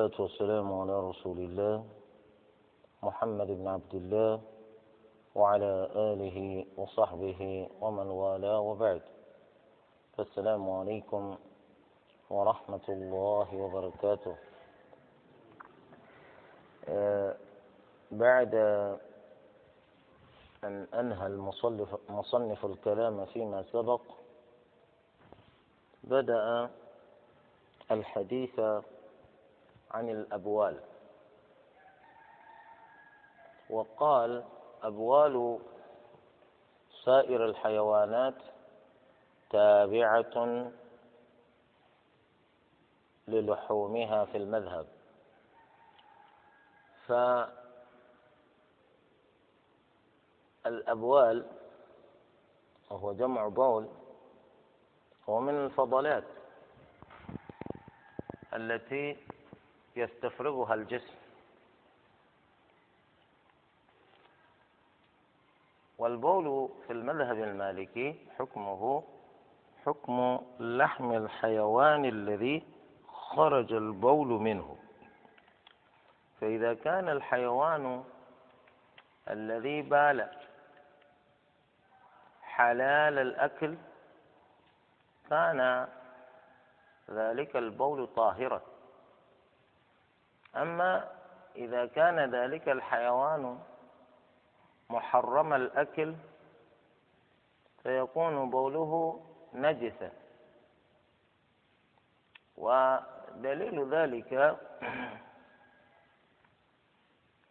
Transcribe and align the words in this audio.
والصلاة 0.00 0.22
والسلام 0.22 0.80
على 0.80 1.08
رسول 1.10 1.38
الله 1.38 1.84
محمد 3.02 3.46
بن 3.46 3.68
عبد 3.68 3.94
الله 3.94 4.40
وعلى 5.34 5.72
آله 5.94 6.66
وصحبه 6.76 7.68
ومن 7.80 8.06
والاه 8.06 8.60
وبعد. 8.60 9.02
فالسلام 10.16 10.70
عليكم 10.70 11.36
ورحمة 12.30 12.86
الله 12.88 13.48
وبركاته. 13.56 14.36
آه، 16.88 17.36
بعد 18.10 18.54
أن 20.64 20.86
أنهى 20.94 21.26
المصنف, 21.26 22.10
مصنف 22.10 22.64
الكلام 22.64 23.24
فيما 23.24 23.62
سبق 23.62 24.00
بدأ 26.04 26.70
الحديث 27.90 28.60
عن 29.90 30.08
الأبوال. 30.08 30.80
وقال 33.70 34.44
أبوال 34.82 35.58
سائر 37.04 37.44
الحيوانات 37.44 38.34
تابعة 39.50 40.70
للحومها 43.28 44.24
في 44.24 44.36
المذهب. 44.36 44.86
فالأبوال 50.64 51.46
وهو 52.90 53.12
جمع 53.12 53.48
بول 53.48 53.88
هو 55.28 55.40
من 55.40 55.64
الفضلات 55.64 56.24
التي 58.54 59.16
يستفرغها 59.96 60.74
الجسم. 60.74 61.14
والبول 65.98 66.68
في 66.86 66.92
المذهب 66.92 67.38
المالكي 67.38 68.26
حكمه 68.38 69.04
حكم 69.86 70.40
لحم 70.60 71.12
الحيوان 71.12 72.04
الذي 72.04 72.62
خرج 73.12 73.72
البول 73.72 74.26
منه. 74.26 74.78
فإذا 76.40 76.74
كان 76.74 77.08
الحيوان 77.08 78.04
الذي 79.30 79.82
بال 79.82 80.30
حلال 82.42 83.18
الأكل 83.18 83.76
كان 85.30 85.88
ذلك 87.10 87.56
البول 87.56 88.06
طاهرا. 88.06 88.69
أما 90.56 91.08
إذا 91.56 91.86
كان 91.86 92.34
ذلك 92.34 92.68
الحيوان 92.68 93.58
محرم 94.90 95.52
الأكل 95.52 96.14
فيكون 97.82 98.50
بوله 98.50 99.20
نجسا. 99.54 100.12
ودليل 102.56 103.90
ذلك 103.94 104.58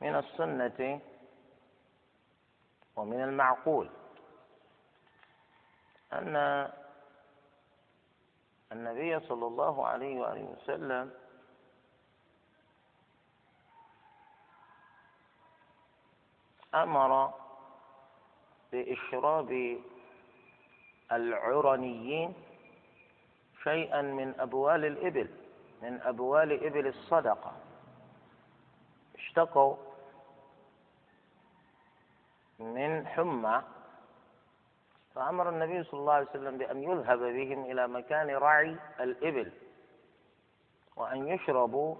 من 0.01 0.15
السنة 0.15 1.01
ومن 2.95 3.23
المعقول 3.23 3.89
أن 6.13 6.35
النبي 8.71 9.19
صلى 9.19 9.47
الله 9.47 9.87
عليه 9.87 10.19
وآله 10.21 10.43
وسلم 10.43 11.11
أمر 16.75 17.33
بإشراب 18.71 19.79
العرنيين 21.11 22.33
شيئا 23.63 24.01
من 24.01 24.39
أبوال 24.39 24.85
الإبل 24.85 25.29
من 25.81 26.01
أبوال 26.01 26.65
إبل 26.65 26.87
الصدقة. 26.87 27.51
اشتقوا 29.15 29.75
من 32.59 33.07
حمى 33.07 33.63
فأمر 35.15 35.49
النبي 35.49 35.83
صلى 35.83 35.99
الله 35.99 36.13
عليه 36.13 36.29
وسلم 36.29 36.57
بأن 36.57 36.83
يذهب 36.83 37.19
بهم 37.19 37.65
إلى 37.65 37.87
مكان 37.87 38.29
رعي 38.29 38.75
الإبل 38.99 39.51
وأن 40.95 41.27
يشربوا 41.27 41.95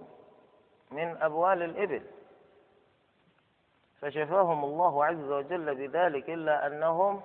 من 0.90 1.16
أبوال 1.22 1.62
الإبل. 1.62 2.02
فشفاهم 4.02 4.64
الله 4.64 5.04
عز 5.04 5.30
وجل 5.30 5.74
بذلك 5.74 6.30
إلا 6.30 6.66
أنهم 6.66 7.22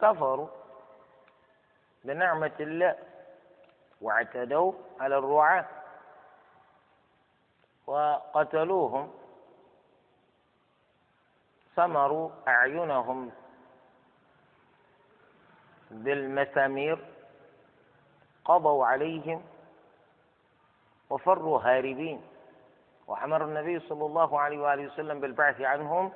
كفروا 0.00 0.48
بنعمة 2.04 2.52
الله 2.60 2.96
واعتدوا 4.00 4.72
على 5.00 5.18
الرعاة 5.18 5.66
وقتلوهم 7.86 9.10
ثمروا 11.76 12.30
أعينهم 12.48 13.30
بالمسامير 15.90 16.98
قضوا 18.44 18.86
عليهم 18.86 19.44
وفروا 21.10 21.60
هاربين 21.60 22.20
وأمر 23.08 23.44
النبي 23.44 23.80
صلى 23.80 24.06
الله 24.06 24.40
عليه 24.40 24.58
وآله 24.58 24.86
وسلم 24.86 25.20
بالبعث 25.20 25.60
عنهم 25.60 26.12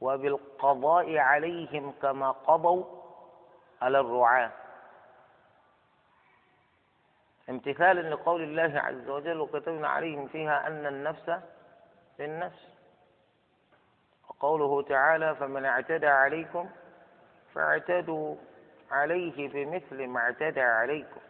وبالقضاء 0.00 1.16
عليهم 1.16 1.92
كما 2.02 2.30
قضوا 2.30 2.84
على 3.82 4.00
الرعاة. 4.00 4.50
امتثالا 7.50 8.14
لقول 8.14 8.42
الله 8.42 8.80
عز 8.80 9.08
وجل 9.08 9.40
وكتبنا 9.40 9.88
عليهم 9.88 10.28
فيها 10.28 10.66
أن 10.66 10.86
النفس 10.86 11.40
للنفس. 12.18 12.68
وقوله 14.28 14.82
تعالى 14.82 15.34
فمن 15.34 15.64
اعتدى 15.64 16.06
عليكم 16.06 16.70
فاعتدوا 17.54 18.36
عليه 18.90 19.48
بمثل 19.48 20.06
ما 20.06 20.20
اعتدى 20.20 20.60
عليكم. 20.60 21.20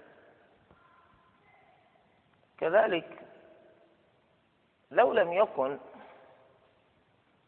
كذلك 2.59 3.24
لو 4.95 5.13
لم 5.13 5.33
يكن 5.33 5.79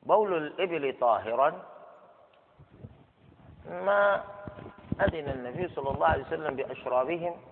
بول 0.02 0.36
الإبل 0.36 0.98
طاهرا 1.00 1.62
ما 3.66 4.24
أذن 5.00 5.28
النبي 5.28 5.68
صلى 5.68 5.90
الله 5.90 6.06
عليه 6.06 6.24
وسلم 6.24 6.56
بأشرابهم 6.56 7.42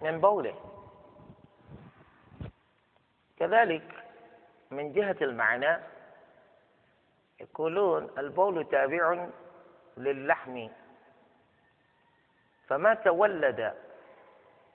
من 0.00 0.20
بوله. 0.20 0.54
كذلك 3.38 4.04
من 4.70 4.92
جهة 4.92 5.16
المعنى 5.20 5.78
يقولون 7.40 8.10
البول 8.18 8.64
تابع 8.64 9.26
للحم. 9.96 10.68
فما 12.68 12.94
تولد 12.94 13.74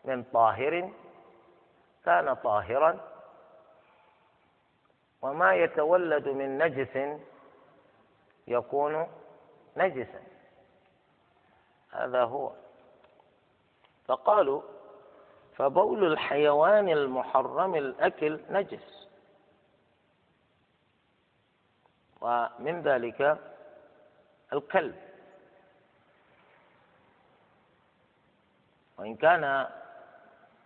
من 0.06 0.24
طاهر 0.24 0.92
كان 2.06 2.34
طاهرا. 2.34 3.07
وما 5.22 5.56
يتولد 5.56 6.28
من 6.28 6.58
نجس 6.58 7.20
يكون 8.48 9.08
نجسا. 9.78 10.22
هذا 11.92 12.24
هو. 12.24 12.52
فقالوا 14.06 14.62
فبول 15.56 16.12
الحيوان 16.12 16.90
المحرم 16.90 17.76
الأكل 17.76 18.40
نجس. 18.50 19.08
ومن 22.22 22.82
ذلك 22.82 23.40
الكلب. 24.54 24.96
وإن 28.98 29.16
كان 29.16 29.68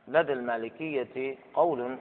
لدى 0.08 0.34
المالكية 0.34 1.38
قول 1.54 1.98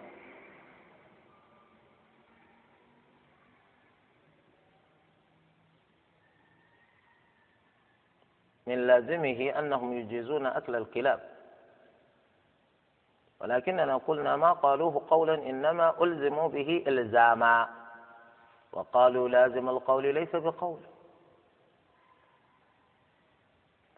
من 8.71 8.87
لازمه 8.87 9.59
أنهم 9.59 9.93
يجيزون 9.93 10.47
أكل 10.47 10.77
الكلاب. 10.77 11.21
ولكننا 13.41 13.97
قلنا 13.97 14.37
ما 14.37 14.53
قالوه 14.53 15.07
قولا 15.11 15.35
إنما 15.35 16.03
ألزموا 16.03 16.49
به 16.49 16.85
إلزاما. 16.89 17.69
وقالوا 18.73 19.29
لازم 19.29 19.69
القول 19.69 20.15
ليس 20.15 20.37
بقول. 20.37 20.81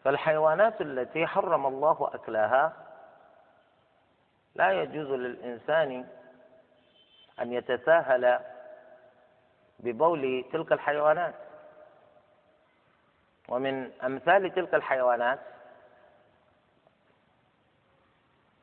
فالحيوانات 0.03 0.81
التي 0.81 1.27
حرم 1.27 1.65
الله 1.65 2.09
أكلها 2.13 2.73
لا 4.55 4.71
يجوز 4.71 5.07
للإنسان 5.07 6.07
أن 7.41 7.53
يتساهل 7.53 8.39
ببول 9.79 10.45
تلك 10.53 10.71
الحيوانات. 10.71 11.35
ومن 13.49 13.91
أمثال 14.03 14.53
تلك 14.55 14.75
الحيوانات 14.75 15.39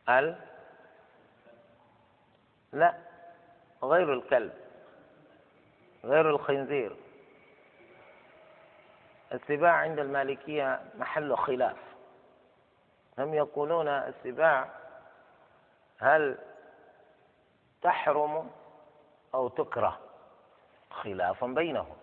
ال 0.09 0.39
لا 2.73 2.95
غير 3.83 4.13
الكلب 4.15 4.53
غير 6.05 6.31
الخنزير. 6.31 6.97
السباع 9.33 9.73
عند 9.73 9.99
المالكية 9.99 10.81
محل 10.95 11.37
خلاف. 11.37 11.77
هم 13.19 13.35
يقولون 13.35 13.89
السباع 13.89 14.69
هل 15.99 16.39
تحرم 17.83 18.51
أو 19.35 19.49
تكره 19.49 19.99
خلاف 20.91 21.45
بينهم؟ 21.45 21.97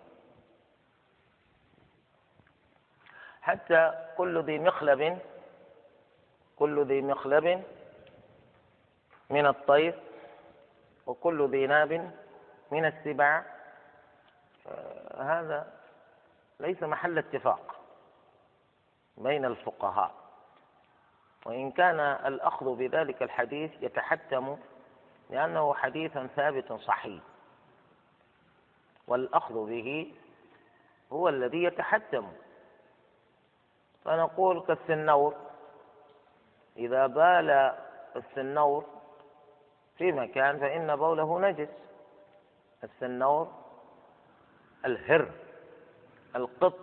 حتى 3.48 4.08
كل 4.18 4.44
ذي 4.44 4.60
مخلب 4.60 5.20
كل 6.60 6.86
ذي 6.86 7.02
مخلب 7.02 7.64
من 9.30 9.46
الطير 9.46 10.00
وكل 11.06 11.50
ذي 11.50 11.68
ناب 11.68 12.12
من 12.72 12.86
السباع. 12.86 13.46
هذا 15.18 15.74
ليس 16.60 16.84
محل 16.84 17.18
اتفاق 17.18 17.76
بين 19.18 19.46
الفقهاء. 19.46 20.12
وإن 21.46 21.72
كان 21.72 22.00
الأخذ 22.00 22.76
بذلك 22.76 23.24
الحديث 23.24 23.72
يتحتم 23.82 24.58
لأنه 25.30 25.74
حديث 25.74 26.18
ثابت 26.18 26.74
صحيح. 26.74 27.24
والأخذ 29.08 29.66
به 29.70 30.14
هو 31.12 31.30
الذي 31.30 31.64
يتحتم. 31.64 32.32
فنقول 34.06 34.62
كالسنور. 34.62 35.36
إذا 36.78 37.08
بال 37.08 37.78
السنور 38.16 38.86
في 39.98 40.12
مكان 40.12 40.60
فإن 40.60 40.96
بوله 40.96 41.40
نجس. 41.40 41.70
السنور 42.84 43.52
الهر 44.86 45.32
القط. 46.36 46.74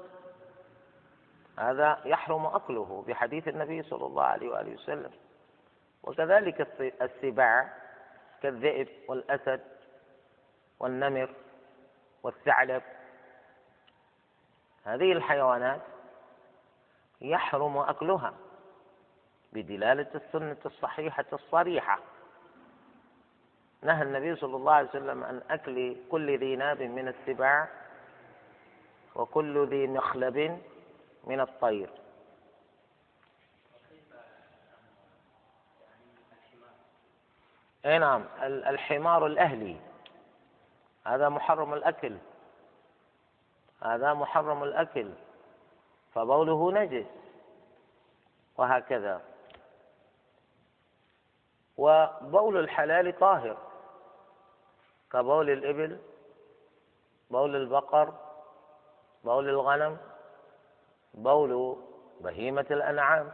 هذا 1.58 2.00
يحرم 2.04 2.46
أكله 2.46 3.04
بحديث 3.08 3.48
النبي 3.48 3.82
صلى 3.82 4.06
الله 4.06 4.24
عليه 4.24 4.48
وآله 4.50 4.74
وسلم. 4.74 5.10
وكذلك 6.02 6.60
السباع 7.02 7.72
كالذئب 8.42 8.88
والأسد 9.08 9.60
والنمر 10.80 11.34
والثعلب. 12.22 12.82
هذه 14.84 15.12
الحيوانات 15.12 15.80
يحرم 17.30 17.78
أكلها 17.78 18.34
بدلالة 19.52 20.06
السنة 20.14 20.56
الصحيحة 20.66 21.24
الصريحة. 21.32 21.98
نهى 23.82 24.02
النبي 24.02 24.36
صلى 24.36 24.56
الله 24.56 24.72
عليه 24.72 24.88
وسلم 24.88 25.24
عن 25.24 25.42
أكل 25.50 25.96
كل 26.10 26.38
ذي 26.38 26.56
ناب 26.56 26.82
من 26.82 27.08
السباع 27.08 27.68
وكل 29.14 29.66
ذي 29.66 29.86
مخلب 29.86 30.60
من 31.24 31.40
الطير. 31.40 31.90
أي 37.86 37.98
نعم 37.98 38.24
الحمار 38.42 39.26
الأهلي. 39.26 39.76
هذا 41.06 41.28
محرم 41.28 41.74
الأكل. 41.74 42.16
هذا 43.82 44.14
محرم 44.14 44.62
الأكل. 44.62 45.10
فبوله 46.14 46.72
نجس. 46.72 47.06
وهكذا. 48.56 49.22
وبول 51.76 52.56
الحلال 52.56 53.18
طاهر. 53.18 53.56
كبول 55.12 55.50
الإبل 55.50 56.00
بول 57.30 57.56
البقر 57.56 58.14
بول 59.24 59.48
الغنم 59.48 59.98
بول 61.14 61.76
بهيمة 62.20 62.66
الأنعام. 62.70 63.32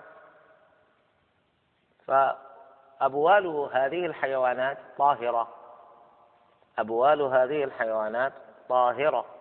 فأبوال 2.06 3.46
هذه 3.72 4.06
الحيوانات 4.06 4.78
طاهرة. 4.98 5.48
أبوال 6.78 7.22
هذه 7.22 7.64
الحيوانات 7.64 8.32
طاهرة. 8.68 9.39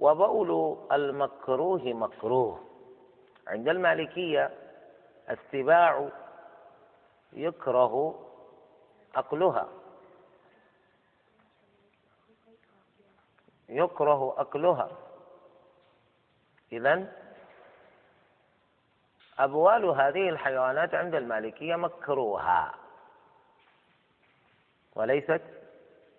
وبول 0.00 0.78
المكروه 0.92 1.82
مكروه. 1.84 2.60
عند 3.46 3.68
المالكية 3.68 4.50
السباع 5.30 6.08
يكره 7.32 8.14
أكلها. 9.14 9.68
يكره 13.68 14.34
أكلها. 14.40 14.90
إذا 16.72 17.12
أبوال 19.38 19.84
هذه 19.84 20.28
الحيوانات 20.28 20.94
عند 20.94 21.14
المالكية 21.14 21.76
مكروهة. 21.76 22.74
وليست 24.94 25.42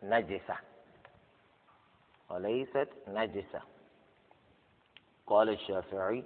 نجسة. 0.04 0.71
وليست 2.32 2.90
نجسة. 3.08 3.62
قال 5.28 5.50
الشافعي 5.50 6.24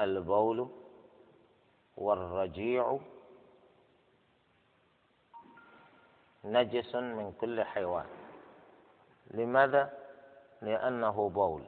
البول 0.00 0.68
والرجيع 1.96 2.98
نجس 6.44 6.94
من 6.94 7.32
كل 7.40 7.64
حيوان. 7.64 8.06
لماذا؟ 9.30 9.98
لأنه 10.62 11.28
بول 11.28 11.64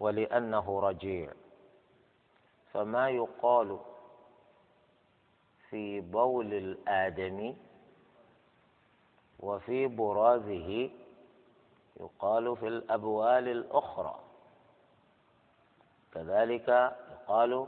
ولأنه 0.00 0.80
رجيع. 0.80 1.32
فما 2.72 3.10
يقال 3.10 3.78
في 5.70 6.00
بول 6.00 6.54
الآدمي 6.54 7.56
وفي 9.40 9.86
برازه 9.86 10.90
يقال 12.00 12.56
في 12.56 12.68
الأبوال 12.68 13.48
الأخرى. 13.48 14.20
كذلك 16.14 16.68
يقال 17.12 17.66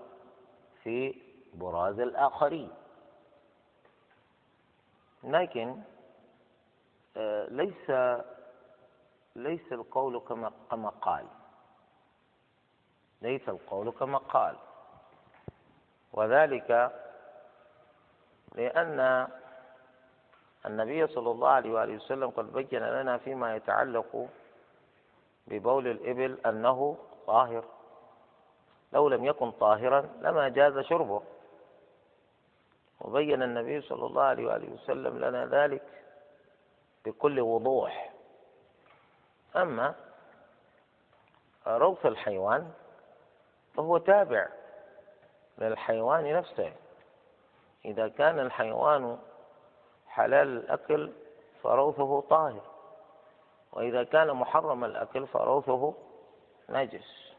في 0.82 1.22
براز 1.54 2.00
الآخرين. 2.00 2.70
لكن 5.24 5.82
آه، 7.16 7.46
ليس 7.48 7.90
ليس 9.36 9.72
القول 9.72 10.18
كما 10.20 10.52
كما 10.70 10.88
قال. 10.88 11.26
ليس 13.22 13.48
القول 13.48 13.90
كما 13.90 14.18
قال. 14.18 14.56
وذلك 16.12 16.92
لأن 18.54 19.28
النبي 20.66 21.06
صلى 21.06 21.30
الله 21.30 21.48
عليه 21.48 21.72
وآله 21.72 21.94
وسلم 21.94 22.30
قد 22.30 22.52
بين 22.52 22.82
لنا 22.82 23.18
فيما 23.18 23.56
يتعلق 23.56 24.28
ببول 25.46 25.88
الإبل 25.88 26.38
أنه 26.46 26.96
طاهر. 27.26 27.64
لو 28.92 29.08
لم 29.08 29.24
يكن 29.24 29.50
طاهرا 29.50 30.08
لما 30.20 30.48
جاز 30.48 30.78
شربه. 30.78 31.22
وبين 33.00 33.42
النبي 33.42 33.80
صلى 33.80 34.06
الله 34.06 34.22
عليه 34.22 34.46
وآله 34.46 34.72
وسلم 34.72 35.18
لنا 35.18 35.46
ذلك 35.46 35.82
بكل 37.04 37.40
وضوح. 37.40 38.12
أما 39.56 39.94
روث 41.66 42.06
الحيوان 42.06 42.72
فهو 43.76 43.98
تابع 43.98 44.48
للحيوان 45.58 46.32
نفسه. 46.34 46.72
إذا 47.84 48.08
كان 48.08 48.40
الحيوان 48.40 49.18
حلال 50.10 50.48
الأكل 50.48 51.12
فروثه 51.62 52.20
طاهر 52.20 52.62
وإذا 53.72 54.04
كان 54.04 54.30
محرم 54.30 54.84
الأكل 54.84 55.26
فروثه 55.26 55.94
نجس. 56.68 57.30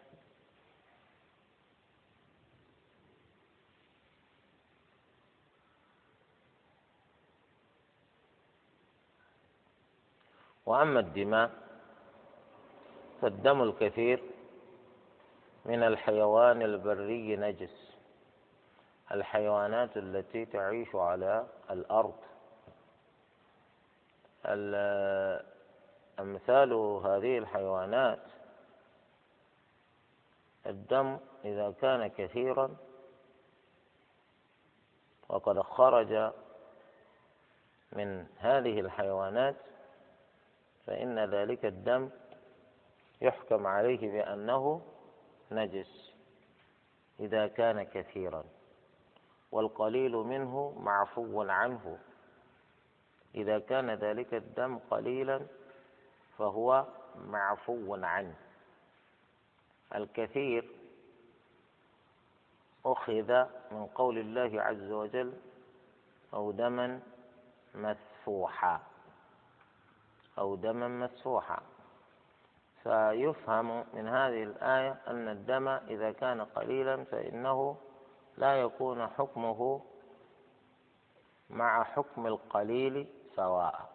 وأما 10.65 10.99
الدماء 10.99 11.51
فالدم 13.21 13.61
الكثير 13.61 14.23
من 15.65 15.83
الحيوان 15.83 16.61
البري 16.61 17.35
نجس 17.35 17.91
الحيوانات 19.11 19.97
التي 19.97 20.45
تعيش 20.45 20.95
على 20.95 21.47
الأرض. 21.71 22.30
أمثال 26.19 26.73
هذه 27.05 27.37
الحيوانات. 27.37 28.19
الدم 30.65 31.19
إذا 31.45 31.71
كان 31.71 32.07
كثيرا 32.07 32.75
وقد 35.29 35.59
خرج 35.61 36.31
من 37.93 38.25
هذه 38.37 38.79
الحيوانات 38.79 39.55
فإن 40.85 41.19
ذلك 41.19 41.65
الدم 41.65 42.09
يحكم 43.21 43.67
عليه 43.67 44.11
بأنه 44.11 44.81
نجس 45.51 46.13
إذا 47.19 47.47
كان 47.47 47.83
كثيرا 47.83 48.43
والقليل 49.51 50.11
منه 50.11 50.73
معفو 50.79 51.41
عنه. 51.41 51.99
إذا 53.35 53.59
كان 53.59 53.89
ذلك 53.91 54.33
الدم 54.33 54.77
قليلا 54.77 55.41
فهو 56.37 56.85
معفو 57.15 57.95
عنه. 57.95 58.35
الكثير 59.95 60.69
أخذ 62.85 63.45
من 63.71 63.85
قول 63.95 64.17
الله 64.17 64.61
عز 64.61 64.91
وجل 64.91 65.33
أو 66.33 66.51
دما 66.51 66.99
مسفوحا. 67.75 68.81
أو 70.37 70.55
دما 70.55 70.87
مسفوحا. 70.87 71.61
فيفهم 72.83 73.85
من 73.93 74.07
هذه 74.07 74.43
الآية 74.43 74.97
أن 75.07 75.27
الدم 75.27 75.67
إذا 75.67 76.11
كان 76.11 76.41
قليلا 76.41 77.03
فإنه 77.03 77.77
لا 78.37 78.61
يكون 78.61 79.07
حكمه 79.07 79.81
مع 81.49 81.83
حكم 81.83 82.27
القليل 82.27 83.07
سواء 83.35 83.89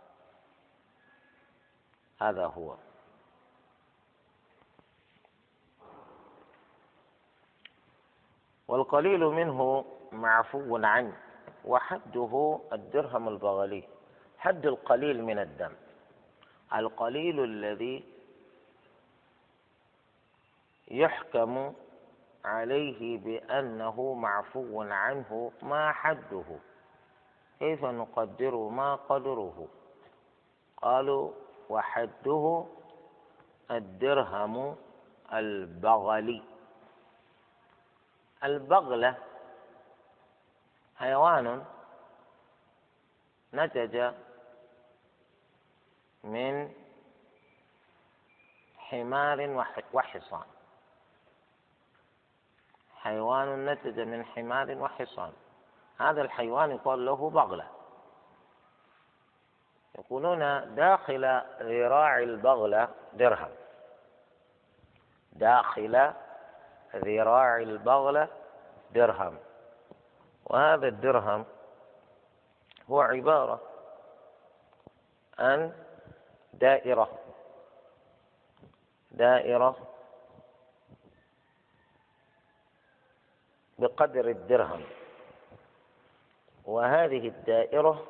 هذا 2.21 2.47
هو. 2.47 2.77
والقليل 8.69 9.21
منه 9.21 9.85
معفو 10.13 10.77
عنه 10.77 11.17
وحده 11.65 12.61
الدرهم 12.73 13.29
البغلي 13.29 13.89
حد 14.39 14.67
القليل 14.67 15.25
من 15.25 15.39
الدم. 15.39 15.73
القليل 16.75 17.45
الذي 17.45 18.05
يحكم 20.89 21.75
عليه 22.45 23.19
بأنه 23.19 24.15
معفو 24.15 24.83
عنه 24.83 25.53
ما 25.63 25.93
حده. 25.93 26.45
كيف 27.59 27.85
نقدر 27.85 28.57
ما 28.57 28.95
قدره؟ 28.95 29.69
قالوا 30.83 31.33
وحده 31.69 32.67
الدرهم 33.71 34.77
البغلي. 35.33 36.43
البغلة 38.45 39.17
حيوان 40.97 41.65
نتج 43.55 44.13
من 46.25 46.73
حمار 48.79 49.67
وحصان. 49.93 50.47
حيوان 52.97 53.67
نتج 53.73 54.01
من 54.01 54.25
حمار 54.25 54.79
وحصان. 54.79 55.33
هذا 56.01 56.23
الحيوان 56.23 56.71
يقال 56.71 57.07
له 57.07 57.31
بغلة. 57.31 57.67
يقولون 59.99 60.39
داخل 60.75 61.41
ذراع 61.61 62.19
البغلة 62.19 62.89
درهم. 63.13 63.51
داخل 65.33 66.13
ذراع 66.95 67.57
البغلة 67.57 68.29
درهم. 68.91 69.39
وهذا 70.45 70.89
الدرهم 70.89 71.45
هو 72.91 73.01
عبارة 73.01 73.61
عن 75.39 75.73
دائرة. 76.53 77.09
دائرة 79.11 79.77
بقدر 83.79 84.29
الدرهم. 84.29 84.85
وهذه 86.67 87.29
الدائرة 87.29 88.03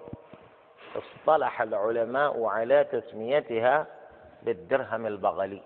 اصطلح 0.97 1.63
العلماء 1.63 2.45
على 2.45 2.85
تسميتها 2.85 3.87
بالدرهم 4.43 5.07
البغلي. 5.07 5.63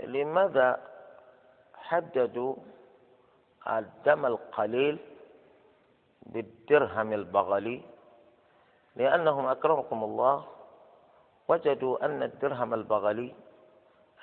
ولماذا 0.00 0.80
حددوا 1.74 2.54
الدم 3.68 4.26
القليل 4.26 4.98
بالدرهم 6.22 7.12
البغلي؟ 7.12 7.82
لأنهم 8.96 9.46
أكرمكم 9.46 10.04
الله 10.04 10.46
وجدوا 11.48 12.04
أن 12.04 12.22
الدرهم 12.22 12.74
البغلي 12.74 13.34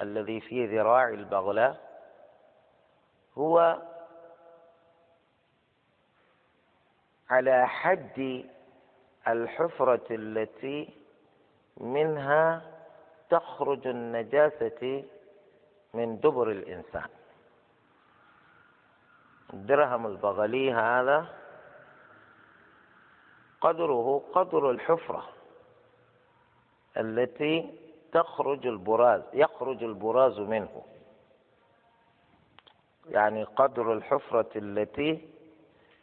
الذي 0.01 0.41
في 0.41 0.65
ذراع 0.77 1.09
البغلاء 1.09 1.77
هو 3.37 3.77
على 7.31 7.67
حد 7.67 8.45
الحفرة 9.27 10.07
التي 10.11 10.89
منها 11.77 12.61
تخرج 13.29 13.87
النجاسة 13.87 15.03
من 15.93 16.19
دبر 16.19 16.51
الإنسان. 16.51 17.09
الدرهم 19.53 20.05
البغلي 20.07 20.73
هذا 20.73 21.25
قدره 23.61 24.23
قدر 24.33 24.71
الحفرة 24.71 25.29
التي 26.97 27.73
تخرج 28.11 28.67
البراز 28.67 29.21
يخرج 29.33 29.83
البراز 29.83 30.39
منه. 30.39 30.83
يعني 33.09 33.43
قدر 33.43 33.93
الحفرة 33.93 34.49
التي 34.55 35.29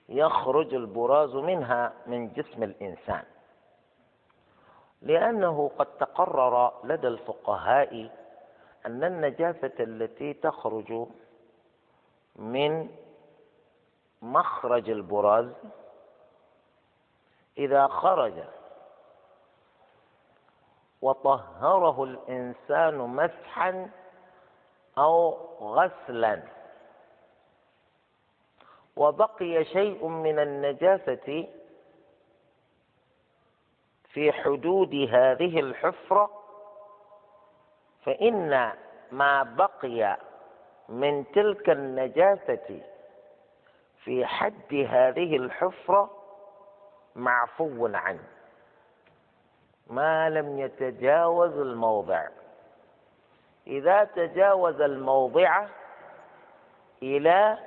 يخرج 0.09 0.75
البراز 0.75 1.35
منها 1.35 1.93
من 2.07 2.33
جسم 2.33 2.63
الإنسان. 2.63 3.25
لأنه 5.03 5.71
قد 5.79 5.87
تقرر 5.87 6.73
لدى 6.85 7.09
الفقهاء 7.09 8.11
أن 8.87 9.05
النجاسة 9.05 9.73
التي 9.81 10.35
تخرج 10.35 11.07
من 12.37 12.91
مخرج 14.23 14.91
البراز 14.91 15.53
إذا 17.59 17.87
خرج 17.87 18.33
وطهره 21.03 22.05
الإنسان 22.05 22.95
مسحا 22.99 23.91
أو 24.99 25.31
غسلا 25.61 26.43
وبقي 28.99 29.65
شيء 29.65 30.07
من 30.07 30.39
النجاسة 30.39 31.47
في 34.09 34.33
حدود 34.33 34.95
هذه 34.95 35.61
الحفرة 35.61 36.31
فإن 38.05 38.73
ما 39.13 39.43
بقي 39.43 40.17
من 40.89 41.25
تلك 41.33 41.71
النجاسة 41.71 42.81
في 44.05 44.27
حد 44.27 44.75
هذه 44.89 45.37
الحفرة 45.37 46.11
معفو 47.17 47.87
عنه. 47.87 48.25
ما 49.87 50.31
لم 50.31 50.59
يتجاوز 50.59 51.59
الموضع. 51.59 52.29
إذا 53.67 54.05
تجاوز 54.05 54.81
الموضع 54.81 55.67
إلى 57.03 57.59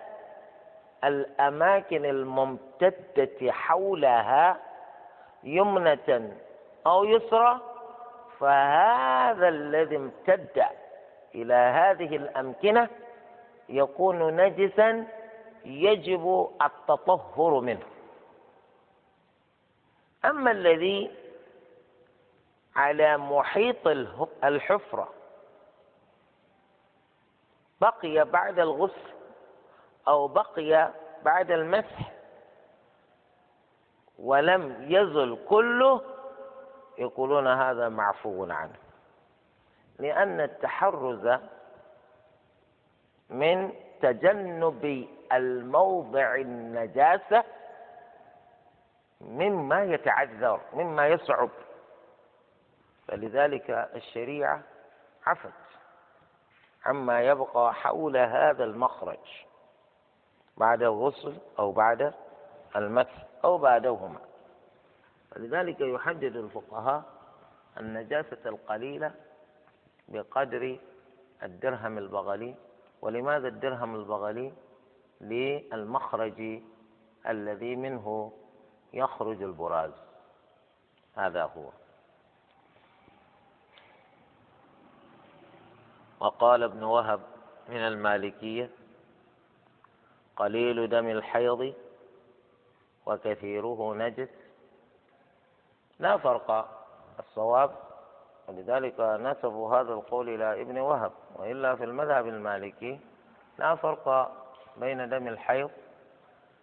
الأماكن 1.03 2.05
الممتدة 2.05 3.51
حولها 3.51 4.59
يمنة 5.43 6.37
أو 6.87 7.03
يسرى 7.03 7.59
فهذا 8.39 9.47
الذي 9.47 9.95
امتد 9.95 10.63
إلى 11.35 11.53
هذه 11.53 12.15
الأمكنة 12.15 12.89
يكون 13.69 14.35
نجسا 14.35 15.07
يجب 15.65 16.49
التطهر 16.61 17.59
منه. 17.59 17.85
أما 20.25 20.51
الذي 20.51 21.11
على 22.75 23.17
محيط 23.17 23.87
الحفرة 24.43 25.09
بقي 27.81 28.25
بعد 28.25 28.59
الغسل 28.59 29.11
أو 30.07 30.27
بقي 30.27 30.91
بعد 31.23 31.51
المسح 31.51 32.11
ولم 34.19 34.75
يزل 34.89 35.37
كله 35.49 36.01
يقولون 36.97 37.47
هذا 37.47 37.89
معفو 37.89 38.51
عنه. 38.51 38.75
لأن 39.99 40.41
التحرز 40.41 41.39
من 43.29 43.73
تجنب 44.01 45.07
الموضع 45.31 46.35
النجاسة 46.35 47.43
مما 49.21 49.83
يتعذر 49.83 50.61
مما 50.73 51.07
يصعب. 51.07 51.49
فلذلك 53.07 53.69
الشريعة 53.95 54.61
عفت 55.25 55.51
عما 56.85 57.21
يبقى 57.21 57.73
حول 57.73 58.17
هذا 58.17 58.63
المخرج. 58.63 59.45
بعد 60.57 60.83
الغسل 60.83 61.37
أو 61.59 61.71
بعد 61.71 62.13
المسح 62.75 63.25
أو 63.43 63.57
بعدهما. 63.57 64.19
فلذلك 65.31 65.81
يحدد 65.81 66.35
الفقهاء 66.35 67.03
النجاسة 67.77 68.37
القليلة 68.45 69.11
بقدر 70.07 70.79
الدرهم 71.43 71.97
البغلي. 71.97 72.55
ولماذا 73.01 73.47
الدرهم 73.47 73.95
البغلي؟ 73.95 74.53
للمخرج 75.21 76.61
الذي 77.27 77.75
منه 77.75 78.31
يخرج 78.93 79.43
البراز. 79.43 79.91
هذا 81.15 81.43
هو. 81.43 81.69
وقال 86.19 86.63
ابن 86.63 86.83
وهب 86.83 87.21
من 87.69 87.77
المالكية 87.77 88.69
قليل 90.35 90.89
دم 90.89 91.07
الحيض 91.07 91.73
وكثيره 93.05 93.93
نجس. 93.95 94.29
لا 95.99 96.17
فرق 96.17 96.77
الصواب 97.19 97.71
ولذلك 98.47 98.99
نسبوا 98.99 99.75
هذا 99.75 99.93
القول 99.93 100.29
إلى 100.29 100.61
ابن 100.61 100.77
وهب 100.77 101.11
وإلا 101.35 101.75
في 101.75 101.83
المذهب 101.83 102.27
المالكي 102.27 102.99
لا 103.59 103.75
فرق 103.75 104.31
بين 104.77 105.09
دم 105.09 105.27
الحيض 105.27 105.71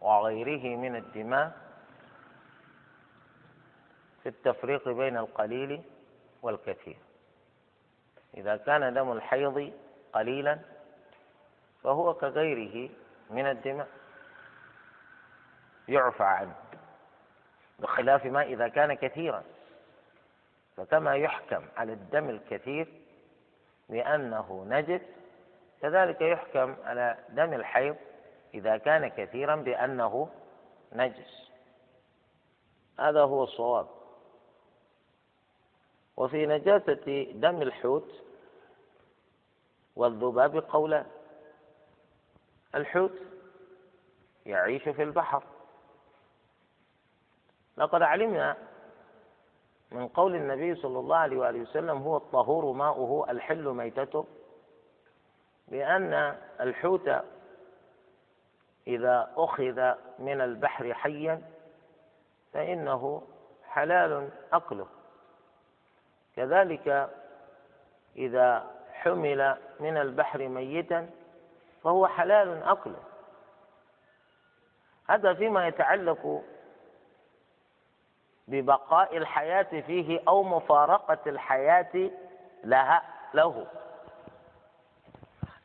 وغيره 0.00 0.76
من 0.76 0.96
الدماء 0.96 1.52
في 4.22 4.28
التفريق 4.28 4.88
بين 4.88 5.16
القليل 5.16 5.82
والكثير. 6.42 6.96
إذا 8.37 8.56
كان 8.56 8.94
دم 8.94 9.12
الحيض 9.12 9.72
قليلا 10.12 10.58
فهو 11.82 12.14
كغيره 12.14 12.90
من 13.30 13.47
الدماء. 13.47 13.88
يعفى 15.88 16.23
عنه. 16.23 16.54
بخلاف 17.78 18.25
ما 18.25 18.42
إذا 18.42 18.68
كان 18.68 18.94
كثيرا. 18.94 19.44
فكما 20.76 21.16
يحكم 21.16 21.64
على 21.76 21.92
الدم 21.92 22.30
الكثير 22.30 22.88
بأنه 23.88 24.64
نجس 24.68 25.00
كذلك 25.82 26.20
يحكم 26.20 26.76
على 26.85 27.18
دم 27.28 27.52
الحيض 27.52 27.97
إذا 28.54 28.76
كان 28.76 29.08
كثيرا 29.08 29.56
بأنه 29.56 30.30
نجس. 30.92 31.50
هذا 32.99 33.20
هو 33.20 33.44
الصواب. 33.44 33.88
وفي 36.16 36.47
نجاسة 36.47 37.26
دم 37.32 37.62
الحوت 37.62 38.25
والذباب 39.97 40.56
قولان. 40.56 41.06
الحوت 42.78 43.12
يعيش 44.47 44.82
في 44.88 45.02
البحر. 45.02 45.42
لقد 47.76 48.03
علمنا 48.03 48.57
من 49.90 50.09
قول 50.09 50.35
النبي 50.35 50.74
صلى 50.74 50.98
الله 50.98 51.16
عليه 51.16 51.37
وآله 51.37 51.61
وسلم 51.61 51.98
هو 51.98 52.16
الطهور 52.16 52.72
ماؤه 52.72 53.31
الحل 53.31 53.64
ميتته 53.68 54.26
بأن 55.68 56.37
الحوت 56.61 57.11
إذا 58.87 59.31
أخذ 59.37 59.92
من 60.18 60.40
البحر 60.40 60.94
حيا 60.94 61.42
فإنه 62.53 63.22
حلال 63.64 64.31
أكله. 64.53 64.87
كذلك 66.37 67.11
إذا 68.16 68.70
حمل 68.92 69.57
من 69.81 69.96
البحر 69.96 70.48
ميتا 70.48 71.11
فهو 71.85 72.07
حلال 72.07 72.62
أكله. 72.62 73.03
هذا 75.09 75.35
فيما 75.35 75.67
يتعلق 75.67 76.45
ببقاء 78.49 79.17
الحياة 79.17 79.81
فيه 79.81 80.21
أو 80.29 80.43
مفارقة 80.43 81.19
الحياة 81.27 82.11
لها 82.64 83.03
له. 83.35 83.67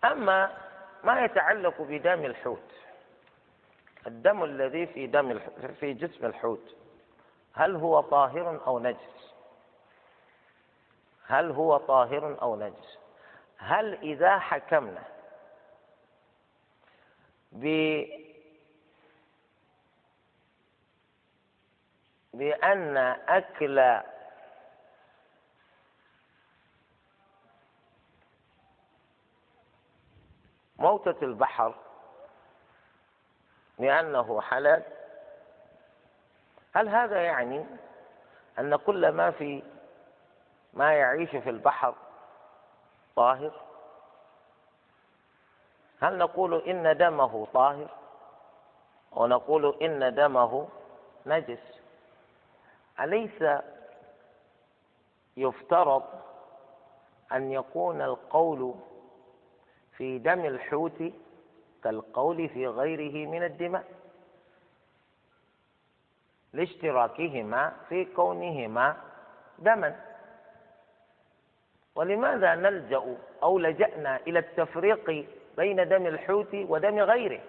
أما 0.06 0.52
ما 1.04 1.22
يتعلق 1.22 1.82
بدم 1.82 2.26
الحوت 2.26 2.74
الدم 4.08 4.44
الذي 4.44 4.86
في 4.86 5.08
دم 5.08 5.40
في 5.80 5.94
جسم 5.94 6.26
الحوت 6.26 6.76
هل 7.54 7.76
هو 7.76 8.02
طاهر 8.02 8.62
أو 8.68 8.80
نجس؟ 8.80 9.34
هل 11.28 11.52
هو 11.52 11.78
طاهر 11.78 12.42
أو 12.42 12.56
نجس؟ 12.56 12.98
هل 13.58 13.94
إذا 13.94 14.40
حكمنا 14.40 15.04
بأن 22.34 22.98
أكل 23.28 24.02
موتة 30.80 31.26
البحر 31.26 31.76
لأنه 33.80 34.42
حلال. 34.42 34.84
هل 36.76 36.90
هذا 36.90 37.22
يعني 37.24 37.66
أن 38.60 38.76
كل 38.76 39.10
ما 39.10 39.32
في 39.32 39.64
ما 40.74 40.94
يعيش 40.94 41.30
في 41.30 41.50
البحر 41.50 41.96
طاهر؟ 43.16 43.73
هل 46.04 46.18
نقول 46.18 46.54
إن 46.70 46.98
دمه 46.98 47.48
طاهر؟ 47.54 47.88
ونقول 49.12 49.76
إن 49.82 50.16
دمه 50.16 50.68
نجس؟ 51.26 51.82
أليس 53.00 53.44
يفترض 55.38 56.04
أن 57.32 57.52
يكون 57.52 58.02
القول 58.02 58.74
في 59.98 60.18
دم 60.20 60.46
الحوت 60.46 61.04
كالقول 61.84 62.50
في 62.50 62.68
غيره 62.68 63.30
من 63.30 63.44
الدماء؟ 63.44 63.84
لاشتراكهما 66.54 67.74
في 67.90 68.06
كونهما 68.06 68.98
دما. 69.60 70.00
ولماذا 71.96 72.56
نلجأ 72.56 73.18
أو 73.44 73.60
لجأنا 73.60 74.18
إلى 74.28 74.40
التفريق 74.40 75.26
بين 75.58 75.90
دم 75.90 76.08
الحوت 76.08 76.54
ودم 76.54 77.00
غيره. 77.00 77.42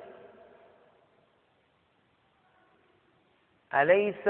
أليس 3.75 4.29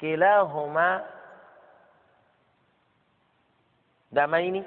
كلاهما 0.00 1.06
دمين؟ 4.12 4.64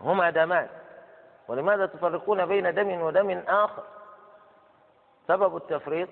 هما 0.00 0.30
دمان. 0.30 0.68
ولماذا 1.48 1.86
تفرقون 1.86 2.46
بين 2.46 2.74
دم 2.74 3.00
ودم 3.00 3.30
آخر؟ 3.48 3.84
سبب 5.28 5.56
التفريق 5.56 6.08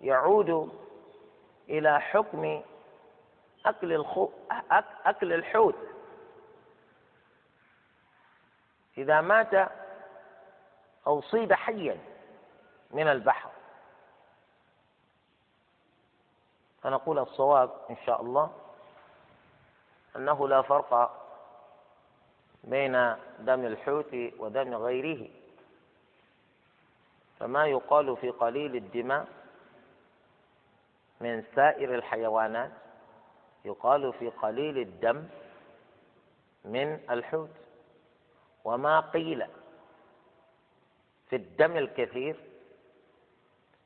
يعود 0.00 0.72
إلى 1.68 2.00
حكم 2.00 2.62
أكل 3.66 3.92
الخو... 3.92 4.30
أكل 5.06 5.32
الحوت. 5.32 5.91
إذا 8.98 9.20
مات 9.20 9.70
أو 11.06 11.20
صيد 11.20 11.52
حيا 11.52 11.98
من 12.90 13.08
البحر. 13.08 13.50
فنقول 16.82 17.18
الصواب 17.18 17.70
إن 17.90 17.96
شاء 18.06 18.22
الله 18.22 18.52
أنه 20.16 20.48
لا 20.48 20.62
فرق 20.62 21.22
بين 22.64 22.92
دم 23.38 23.66
الحوت 23.66 24.14
ودم 24.38 24.74
غيره. 24.74 25.28
فما 27.40 27.66
يقال 27.66 28.16
في 28.16 28.30
قليل 28.30 28.76
الدماء 28.76 29.26
من 31.20 31.44
سائر 31.54 31.94
الحيوانات 31.94 32.70
يقال 33.64 34.12
في 34.12 34.30
قليل 34.30 34.78
الدم 34.78 35.28
من 36.64 37.00
الحوت. 37.10 37.50
وما 38.64 39.00
قيل 39.00 39.46
في 41.30 41.36
الدم 41.36 41.76
الكثير 41.76 42.36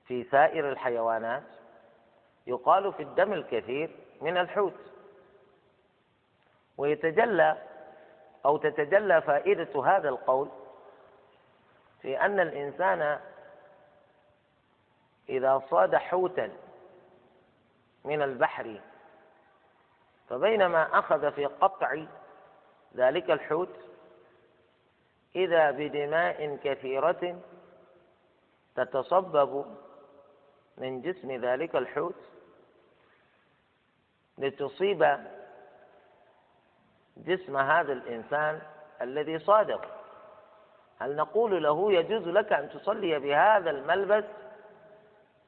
في 0.06 0.24
سائر 0.24 0.68
الحيوانات 0.72 1.42
يقال 2.46 2.92
في 2.92 3.02
الدم 3.02 3.32
الكثير 3.32 3.90
من 4.20 4.36
الحوت. 4.36 4.74
ويتجلى 6.78 7.56
أو 8.44 8.56
تتجلى 8.56 9.22
فائدة 9.22 9.84
هذا 9.84 10.08
القول 10.08 10.48
في 12.02 12.20
أن 12.20 12.40
الإنسان 12.40 13.20
إذا 15.28 15.62
صاد 15.70 15.96
حوتا 15.96 16.52
من 18.04 18.22
البحر 18.22 18.80
فبينما 20.28 20.98
أخذ 20.98 21.32
في 21.32 21.46
قطع 21.46 22.04
ذلك 22.96 23.30
الحوت 23.30 23.76
إذا 25.36 25.70
بدماء 25.70 26.58
كثيرة 26.64 27.38
تتصبب 28.76 29.64
من 30.78 31.02
جسم 31.02 31.32
ذلك 31.32 31.76
الحوت 31.76 32.14
لتصيب 34.38 35.18
جسم 37.16 37.56
هذا 37.56 37.92
الإنسان 37.92 38.60
الذي 39.02 39.38
صادق. 39.38 39.86
هل 40.98 41.16
نقول 41.16 41.62
له 41.62 41.92
يجوز 41.92 42.28
لك 42.28 42.52
أن 42.52 42.68
تصلي 42.68 43.18
بهذا 43.18 43.70
الملبس 43.70 44.24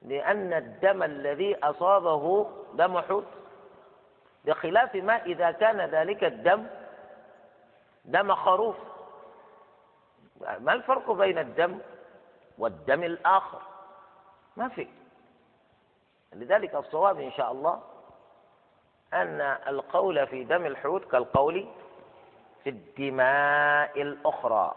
لأن 0.03 0.53
الدم 0.53 1.03
الذي 1.03 1.57
أصابه 1.57 2.51
دم 2.75 3.01
حوت؟ 3.01 3.27
بخلاف 4.45 4.95
ما 4.95 5.25
إذا 5.25 5.51
كان 5.51 5.81
ذلك 5.81 6.25
الدم 6.25 6.67
دم 8.05 8.35
خروف. 8.35 8.77
ما 10.41 10.73
الفرق 10.73 11.11
بين 11.11 11.39
الدم 11.39 11.81
والدم 12.59 13.03
الآخر؟ 13.03 13.63
ما 14.57 14.69
في. 14.69 14.89
لذلك 16.33 16.75
الصواب 16.75 17.21
إن 17.21 17.33
شاء 17.33 17.53
الله 17.53 17.83
أن 19.13 19.41
القول 19.41 20.27
في 20.27 20.45
دم 20.45 20.67
الحوت 20.67 21.05
كالقول 21.05 21.69
في 22.65 22.71
الدماء 22.71 24.03
الأخرى. 24.03 24.75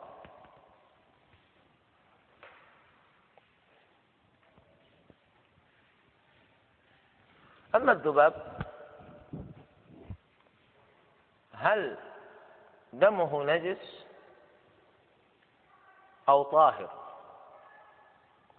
أما 7.76 7.92
الذباب 7.92 8.34
هل 11.54 11.98
دمه 12.94 13.44
نجس؟ 13.44 14.01
أو 16.32 16.44
طاهر. 16.44 16.90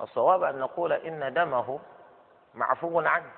الصواب 0.01 0.43
أن 0.43 0.59
نقول 0.59 0.93
إن 0.93 1.35
دمه 1.35 1.81
معفو 2.55 3.01
عنه. 3.01 3.33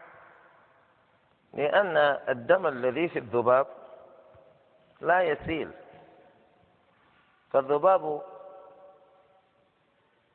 لأن 1.52 1.96
الدم 2.28 2.66
الذي 2.66 3.08
في 3.08 3.18
الذباب 3.18 3.66
لا 5.00 5.22
يسيل. 5.22 5.72
فالذباب 7.52 8.22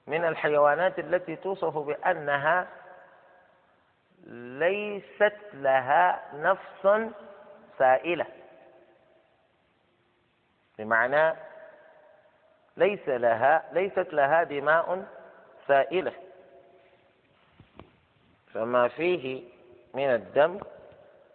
من 0.07 0.25
الحيوانات 0.25 0.99
التي 0.99 1.35
توصف 1.35 1.77
بأنها 1.77 2.67
ليست 4.59 5.37
لها 5.53 6.31
نفس 6.33 7.11
سائلة. 7.77 8.25
بمعنى 10.77 11.48
ليس 12.79 13.09
لها 13.09 13.69
ليست 13.73 14.13
لها 14.13 14.43
دماء 14.43 15.07
سائلة. 15.67 16.13
فما 18.53 18.87
فيه 18.87 19.43
من 19.93 20.09
الدم 20.15 20.59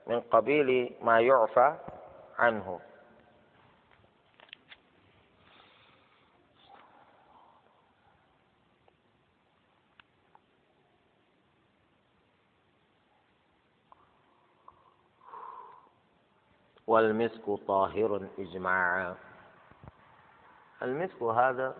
من 0.06 0.20
قبيل 0.20 0.96
ما 1.02 1.20
يعفى 1.20 1.76
عنه. 2.38 2.80
والمسك 16.86 17.44
طاهر 17.66 18.28
إجماعا. 18.38 19.33
المسك 20.84 21.22
هذا 21.22 21.76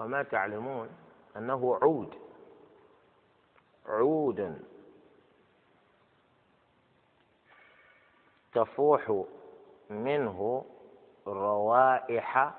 وما 0.00 0.22
تعلمون 0.22 0.88
أنه 1.36 1.78
عود. 1.82 2.14
عود. 3.86 4.62
تفوح 8.54 9.24
منه 9.90 10.64
روائح 11.26 12.52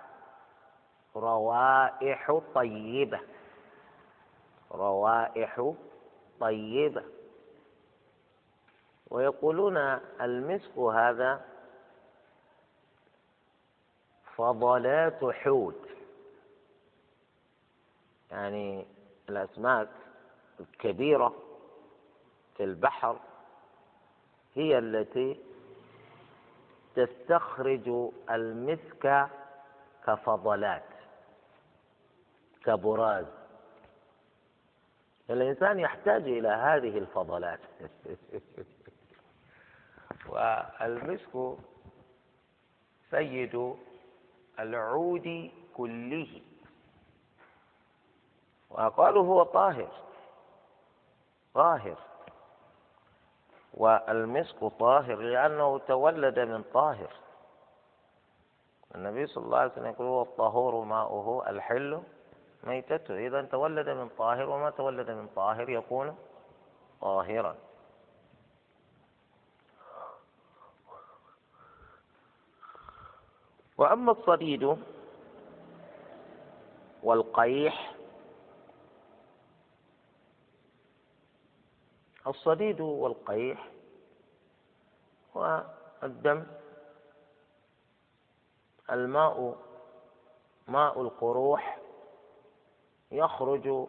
روائح 1.16 2.40
طيبة. 2.56 3.20
روائح 4.72 5.74
طيبة. 6.40 7.04
ويقولون 9.12 9.78
المسك 10.22 10.78
هذا 10.78 11.53
فضلات 14.38 15.26
حوت. 15.26 15.88
يعني 18.32 18.86
الأسماك 19.30 19.90
الكبيرة 20.60 21.36
في 22.58 22.64
البحر 22.64 23.20
هي 24.56 24.78
التي 24.78 25.40
تستخرج 26.96 28.12
المسك 28.30 29.28
كفضلات 30.08 30.84
كبراز. 32.66 33.26
الإنسان 35.30 35.80
يحتاج 35.80 36.22
إلى 36.22 36.48
هذه 36.48 36.98
الفضلات. 36.98 37.60
والمسك 40.30 41.58
سيد 43.12 43.76
العود 44.60 45.52
كله. 45.78 46.42
وقالوا 48.70 49.26
هو 49.26 49.44
طاهر 49.44 49.92
طاهر. 51.54 51.98
والمسك 53.74 54.66
طاهر 54.80 55.16
لأنه 55.16 55.78
تولد 55.78 56.40
من 56.40 56.64
طاهر. 56.74 57.14
النبي 58.96 59.28
صلى 59.28 59.46
الله 59.46 59.58
عليه 59.58 59.72
وسلم 59.72 59.86
يقول 59.86 60.08
هو 60.08 60.22
الطهور 60.22 60.86
ماؤه 60.86 61.50
الحل 61.50 62.04
ميتته. 62.64 63.28
إذا 63.28 63.42
تولد 63.42 63.90
من 63.90 64.10
طاهر 64.10 64.50
وما 64.50 64.70
تولد 64.70 65.12
من 65.12 65.28
طاهر 65.36 65.70
يكون 65.70 66.18
طاهرا. 67.02 67.56
وأما 73.84 74.12
الصديد 74.12 74.78
والقيح 77.04 77.96
الصديد 82.28 82.82
والقيح 82.82 83.72
والدم 85.36 86.46
الماء 88.92 89.58
ماء 90.68 91.02
القروح 91.02 91.80
يخرج 93.12 93.88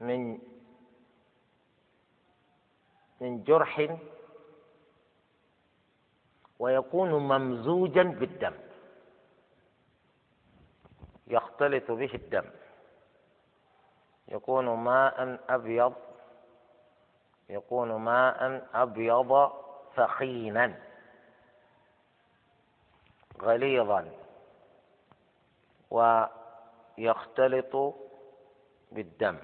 من 0.00 0.38
من 3.20 3.44
جرح 3.44 3.96
ويكون 6.62 7.12
ممزوجا 7.12 8.02
بالدم. 8.02 8.54
يختلط 11.26 11.90
به 11.90 12.14
الدم. 12.14 12.44
يكون 14.28 14.68
ماء 14.68 15.38
أبيض. 15.48 15.94
يكون 17.48 17.92
ماء 17.92 18.68
أبيض 18.74 19.52
ثخينا. 19.96 20.78
غليظا. 23.42 24.10
ويختلط 25.90 27.94
بالدم. 28.92 29.38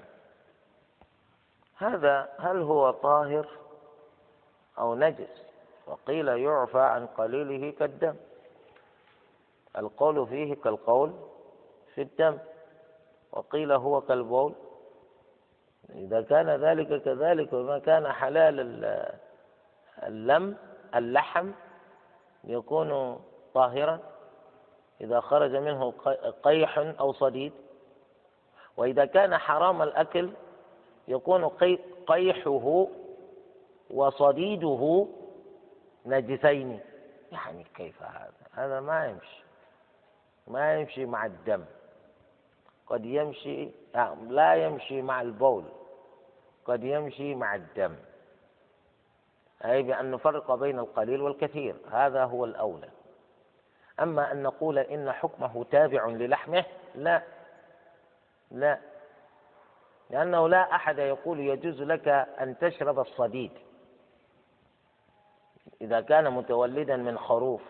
هذا 1.77 2.35
هل 2.39 2.61
هو 2.61 2.91
طاهر 2.91 3.47
أو 4.77 4.95
نجس؟ 4.95 5.48
وقيل 5.89 6.27
يعفى 6.27 6.79
عن 6.79 7.07
قليله 7.07 7.71
كالدم. 7.71 8.15
القول 9.77 10.27
فيه 10.27 10.55
كالقول 10.55 11.13
في 11.95 12.01
الدم 12.01 12.37
وقيل 13.31 13.71
هو 13.71 14.01
كالبول. 14.01 14.53
إذا 15.89 16.21
كان 16.21 16.49
ذلك 16.49 17.03
كذلك 17.03 17.53
وما 17.53 17.79
كان 17.79 18.11
حلال 18.11 18.85
اللم 20.03 20.57
اللحم 20.95 21.51
يكون 22.43 23.21
طاهرا. 23.53 23.99
إذا 25.01 25.19
خرج 25.19 25.55
منه 25.55 25.91
قيح 26.43 26.77
أو 26.77 27.13
صديد. 27.13 27.53
وإذا 28.77 29.05
كان 29.05 29.37
حرام 29.37 29.81
الأكل 29.81 30.29
يكون 31.07 31.45
قيحه 32.07 32.87
وصديده 33.89 35.07
نجسين. 36.05 36.79
يعني 37.31 37.65
كيف 37.75 38.03
هذا؟ 38.03 38.31
هذا 38.51 38.79
ما 38.79 39.05
يمشي. 39.05 39.43
ما 40.47 40.79
يمشي 40.79 41.05
مع 41.05 41.25
الدم. 41.25 41.65
قد 42.87 43.05
يمشي 43.05 43.69
لا 44.27 44.55
يمشي 44.55 45.01
مع 45.01 45.21
البول. 45.21 45.63
قد 46.65 46.83
يمشي 46.83 47.35
مع 47.35 47.55
الدم. 47.55 47.95
أي 49.65 49.83
بأن 49.83 50.11
نفرق 50.11 50.55
بين 50.55 50.79
القليل 50.79 51.21
والكثير. 51.21 51.75
هذا 51.91 52.23
هو 52.23 52.45
الأولى. 52.45 52.89
أما 53.99 54.31
أن 54.31 54.43
نقول 54.43 54.79
إن 54.79 55.11
حكمه 55.11 55.63
تابع 55.71 56.05
للحمه 56.07 56.65
لا. 56.95 57.21
لا. 58.51 58.79
لأنه 60.09 60.49
لا 60.49 60.75
أحد 60.75 60.97
يقول 60.97 61.39
يجوز 61.39 61.81
لك 61.81 62.07
أن 62.07 62.57
تشرب 62.57 62.99
الصديد. 62.99 63.51
إذا 65.81 66.01
كان 66.01 66.33
متولدا 66.33 66.97
من 66.97 67.17
خروف. 67.17 67.61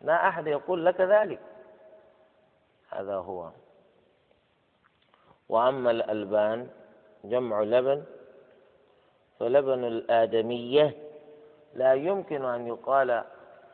لا 0.00 0.28
أحد 0.28 0.46
يقول 0.46 0.86
لك 0.86 1.00
ذلك. 1.00 1.40
هذا 2.90 3.14
هو. 3.14 3.50
وأما 5.48 5.90
الألبان 5.90 6.68
جمع 7.24 7.60
لبن 7.60 8.04
فلبن 9.40 9.84
الآدمية 9.84 10.96
لا 11.74 11.94
يمكن 11.94 12.44
أن 12.44 12.66
يقال 12.66 13.24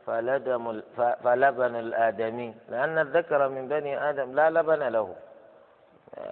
فلدم 0.05 0.81
فلبن 0.97 1.75
الآدمي 1.75 2.55
لأن 2.69 2.97
الذكر 2.97 3.49
من 3.49 3.67
بني 3.67 4.09
آدم 4.09 4.35
لا 4.35 4.49
لبن 4.49 4.87
له. 4.87 5.15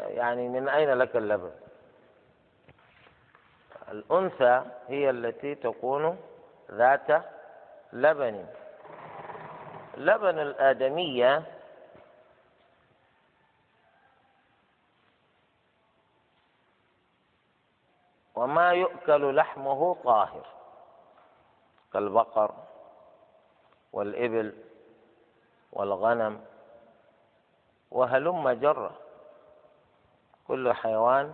يعني 0.07 0.49
من 0.49 0.69
أين 0.69 0.93
لك 0.93 1.15
اللبن؟ 1.15 1.51
الأنثى 3.91 4.61
هي 4.87 5.09
التي 5.09 5.55
تكون 5.55 6.17
ذات 6.73 7.23
لبن. 7.93 8.45
لبن 9.97 10.39
الآدمية 10.39 11.43
وما 18.35 18.71
يؤكل 18.71 19.35
لحمه 19.35 19.95
طاهر 20.03 20.45
كالبقر 21.93 22.55
والإبل 23.93 24.53
والغنم 25.71 26.45
وهلم 27.91 28.49
جرة. 28.49 28.91
كل 30.47 30.73
حيوان 30.73 31.33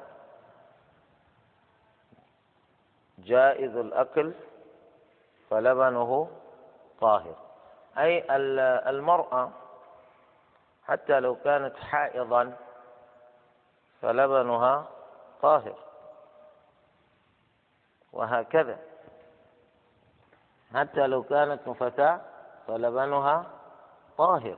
جائز 3.19 3.75
الأكل 3.75 4.33
فلبنه 5.49 6.29
طاهر. 7.01 7.35
أي 7.97 8.25
المرأة 8.89 9.51
حتى 10.87 11.19
لو 11.19 11.35
كانت 11.35 11.77
حائضا 11.77 12.57
فلبنها 14.01 14.87
طاهر. 15.41 15.75
وهكذا. 18.13 18.79
حتى 20.73 21.07
لو 21.07 21.23
كانت 21.23 21.67
نفتاة 21.67 22.21
فلبنها 22.67 23.45
طاهر. 24.17 24.57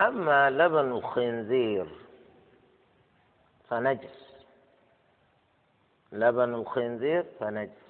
أما 0.00 0.50
لبن 0.50 0.90
الخنزير 0.90 2.01
فنجس. 3.72 4.44
لبن 6.12 6.54
الخنزير 6.54 7.22
فنجس. 7.40 7.82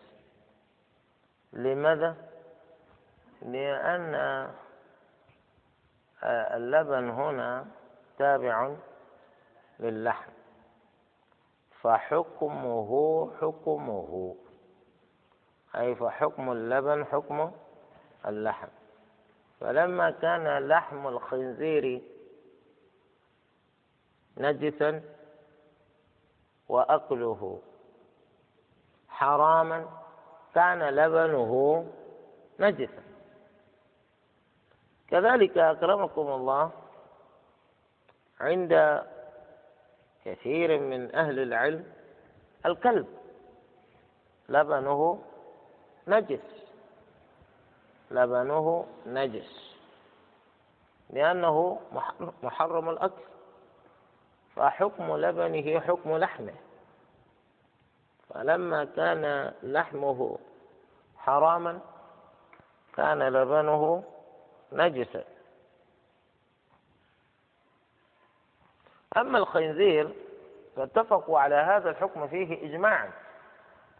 لماذا؟ 1.52 2.16
لأن 3.42 4.14
اللبن 6.24 7.10
هنا 7.10 7.66
تابع 8.18 8.74
للحم. 9.80 10.32
فحكمه 11.80 12.90
حكمه. 13.40 14.36
أي 15.76 15.94
فحكم 15.94 16.52
اللبن 16.52 17.04
حكم 17.04 17.52
اللحم. 18.26 18.68
فلما 19.60 20.10
كان 20.10 20.68
لحم 20.68 21.06
الخنزير 21.06 22.02
نجسا 24.36 25.02
وأكله 26.72 27.60
حراما 29.08 29.88
كان 30.54 30.82
لبنه 30.82 31.84
نجسا. 32.60 33.02
كذلك 35.08 35.58
أكرمكم 35.58 36.28
الله 36.28 36.70
عند 38.40 39.02
كثير 40.24 40.80
من 40.80 41.14
أهل 41.14 41.38
العلم 41.38 41.84
الكلب 42.66 43.06
لبنه 44.48 45.22
نجس. 46.08 46.48
لبنه 48.10 48.86
نجس. 49.06 49.76
لأنه 51.10 51.80
محرم 52.42 52.88
الأكل. 52.90 53.31
فحكم 54.56 55.16
لبنه 55.16 55.80
حكم 55.80 56.16
لحمه. 56.16 56.54
فلما 58.34 58.84
كان 58.84 59.52
لحمه 59.62 60.38
حراما 61.16 61.80
كان 62.96 63.22
لبنه 63.22 64.04
نجسا. 64.72 65.24
أما 69.16 69.38
الخنزير 69.38 70.14
فاتفقوا 70.76 71.40
على 71.40 71.54
هذا 71.54 71.90
الحكم 71.90 72.28
فيه 72.28 72.68
إجماعا. 72.68 73.10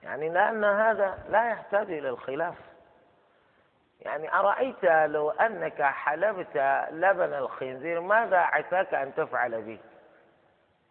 يعني 0.02 0.28
لأن 0.28 0.64
هذا 0.64 1.18
لا 1.28 1.50
يحتاج 1.50 1.92
إلى 1.92 2.08
الخلاف. 2.08 2.54
يعني 4.00 4.34
أرأيت 4.34 4.84
لو 4.84 5.30
أنك 5.30 5.82
حلبت 5.82 6.56
لبن 6.90 7.34
الخنزير 7.34 8.00
ماذا 8.00 8.38
عساك 8.38 8.94
أن 8.94 9.14
تفعل 9.14 9.62
به؟ 9.62 9.78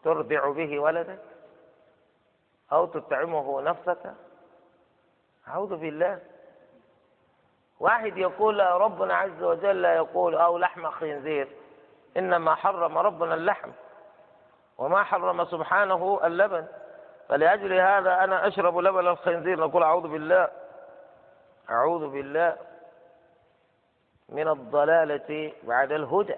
ترضع 0.04 0.52
به 0.52 0.80
ولدك 0.80 1.20
أو 2.72 2.86
تطعمه 2.86 3.62
نفسك. 3.62 4.14
أعوذ 5.48 5.76
بالله. 5.76 6.20
واحد 7.80 8.18
يقول 8.18 8.60
ربنا 8.60 9.16
عز 9.16 9.44
وجل 9.44 9.86
يقول 9.86 10.36
أو 10.36 10.58
لحم 10.58 10.90
خنزير. 10.90 11.48
إنما 12.18 12.56
حرم 12.56 12.98
ربنا 12.98 13.34
اللحم 13.34 13.72
وما 14.78 15.04
حرم 15.04 15.46
سبحانه 15.46 16.20
اللبن. 16.24 16.68
فلأجل 17.30 17.74
هذا 17.74 18.24
أنا 18.24 18.48
أشرب 18.48 18.78
لبن 18.78 19.08
الخنزير. 19.08 19.60
نقول 19.60 19.84
أعوذ 19.84 20.08
بالله. 20.08 20.50
أعوذ 21.70 22.08
بالله 22.08 22.58
من 24.30 24.48
الضلالة 24.48 25.54
بعد 25.64 25.92
الهدى. 25.92 26.38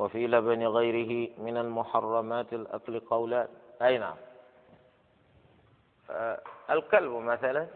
وفي 0.00 0.26
لبن 0.26 0.66
غيره 0.66 1.30
من 1.38 1.56
المحرمات 1.56 2.52
الأكل 2.52 3.00
قولان 3.00 3.48
أي 3.82 3.98
نعم. 3.98 4.16
آه، 6.10 6.40
الكلب 6.70 7.12
مثلا. 7.12 7.66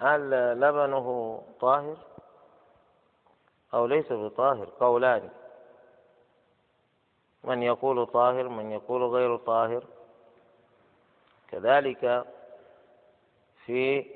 هل 0.00 0.30
لبنه 0.60 1.42
طاهر؟ 1.60 1.96
أو 3.74 3.86
ليس 3.86 4.12
بطاهر 4.12 4.68
قولان. 4.80 5.30
من 7.44 7.62
يقول 7.62 8.06
طاهر 8.06 8.48
من 8.48 8.72
يقول 8.72 9.02
غير 9.02 9.36
طاهر. 9.36 9.84
كذلك 11.48 12.24
في 13.66 14.06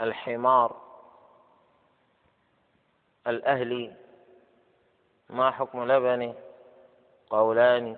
الحمار. 0.00 0.87
الأهلي 3.28 3.94
ما 5.30 5.50
حكم 5.50 5.92
لبن 5.92 6.34
قولان؟ 7.30 7.96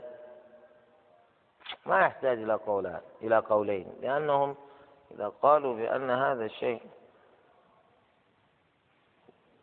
ما 1.86 2.00
يحتاج 2.00 2.38
إلى 2.38 2.54
قولان 2.54 3.00
إلى 3.22 3.38
قولين 3.38 3.94
لأنهم 4.00 4.56
إذا 5.10 5.28
قالوا 5.28 5.76
بأن 5.76 6.10
هذا 6.10 6.44
الشيء 6.44 6.82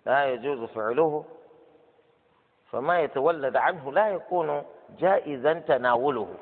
لا 0.06 0.25
يجوز 0.25 0.69
فعله 0.69 1.25
فما 2.71 2.99
يتولد 2.99 3.56
عنه 3.56 3.91
لا 3.91 4.10
يكون 4.10 4.63
جائزا 4.89 5.53
تناوله. 5.53 6.36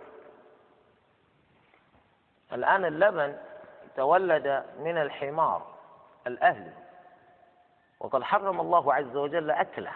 الآن 2.53 2.85
اللبن 2.85 3.37
تولد 3.95 4.65
من 4.79 4.97
الحمار 4.97 5.75
الأهلي 6.27 6.84
وقد 8.05 8.23
حرم 8.23 8.59
الله 8.61 8.93
عز 8.93 9.15
وجل 9.15 9.51
أكله. 9.51 9.91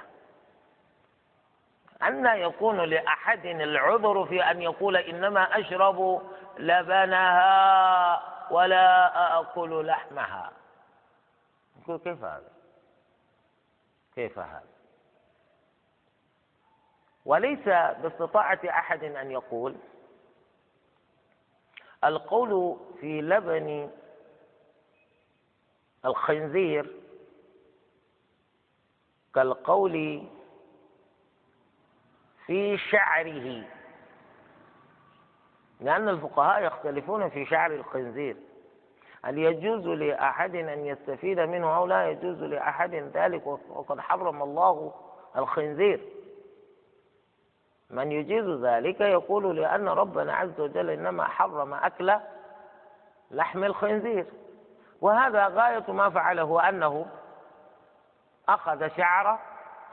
أن 2.04 2.26
يكون 2.26 2.80
لأحد 2.82 3.46
العذر 3.46 4.26
في 4.26 4.44
أن 4.44 4.62
يقول 4.62 4.98
إنما 4.98 5.60
أشرب 5.60 6.22
لبنها 6.58 8.24
ولا 8.52 9.40
أكل 9.40 9.86
لحمها. 9.88 10.52
يقول 11.82 11.98
كيف 12.00 12.24
هذا؟ 12.24 12.52
كيف 14.16 14.40
هذا؟ 14.40 14.64
وليس 17.26 17.66
باستطاعة 18.02 18.60
أحد 18.66 19.04
أن 19.04 19.32
يقول 19.32 19.76
القول 22.04 22.80
في 23.02 23.22
لبن 23.22 23.92
الخنزير 26.06 26.99
كالقول 29.36 30.24
في 32.46 32.78
شعره. 32.78 33.64
لأن 35.80 36.10
الفقهاء 36.10 36.64
يختلفون 36.64 37.30
في 37.30 37.46
شعر 37.46 37.72
الخنزير. 37.72 38.38
هل 39.26 39.38
يجوز 39.38 39.88
لأحد 39.88 40.56
أن 40.56 40.86
يستفيد 40.86 41.40
منه 41.40 41.78
أو 41.78 41.86
لا 41.86 42.10
يجوز 42.10 42.44
لأحد 42.44 42.96
ذلك؟ 42.96 43.48
وقد 43.48 44.00
حرم 44.00 44.42
الله 44.42 44.94
الخنزير. 45.38 46.00
من 47.90 48.12
يجيز 48.12 48.46
ذلك 48.46 49.02
يقول 49.02 49.56
لأن 49.58 49.88
ربنا 49.88 50.36
عز 50.36 50.60
وجل 50.60 50.90
إنما 50.90 51.24
حرم 51.24 51.74
أكل 51.74 52.16
لحم 53.32 53.64
الخنزير. 53.64 54.26
وهذا 55.02 55.48
غاية 55.48 55.92
ما 55.92 56.10
فعله 56.10 56.70
أنه 56.70 57.06
أخذ 58.54 58.98
شعر 58.98 59.40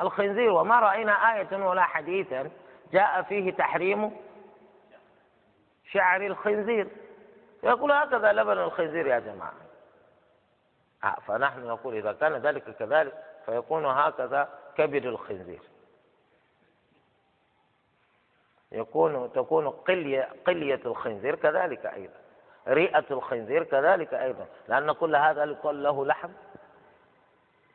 الخنزير. 0.00 0.52
وما 0.52 0.80
رأينا 0.80 1.12
آية 1.12 1.66
ولا 1.66 1.82
حديثا 1.82 2.50
جاء 2.92 3.22
فيه 3.22 3.52
تحريم 3.52 4.16
شعر 5.92 6.26
الخنزير. 6.26 6.88
يقول 7.62 7.92
هكذا 7.92 8.32
لبن 8.32 8.58
الخنزير 8.58 9.06
يا 9.06 9.18
جماعة. 9.18 9.52
آه 11.04 11.16
فنحن 11.26 11.66
نقول 11.66 11.94
إذا 11.94 12.12
كان 12.12 12.32
ذلك 12.32 12.76
كذلك 12.76 13.12
فيكون 13.46 13.86
هكذا 13.86 14.48
كبد 14.76 15.06
الخنزير. 15.06 15.62
يكون 18.72 19.32
تكون 19.32 19.68
قلية 19.68 20.28
قلية 20.46 20.80
الخنزير 20.86 21.34
كذلك 21.34 21.86
أيضا. 21.86 22.20
رئة 22.68 23.04
الخنزير 23.10 23.64
كذلك 23.64 24.14
أيضا. 24.14 24.46
لأن 24.68 24.92
كل 24.92 25.16
هذا 25.16 25.44
له 25.64 26.06
لحم. 26.06 26.30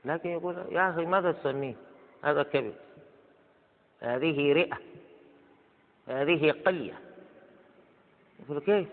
لكن 0.06 0.30
يقول 0.30 0.66
يا 0.70 0.90
أخي 0.90 1.06
ماذا 1.06 1.32
تسميه؟ 1.32 1.76
هذا 2.24 2.44
كبد. 2.44 2.76
هذه 4.02 4.54
رئة. 4.54 4.78
هذه 6.08 6.52
قلية. 6.52 7.00
يقول 8.40 8.60
كيف؟ 8.60 8.88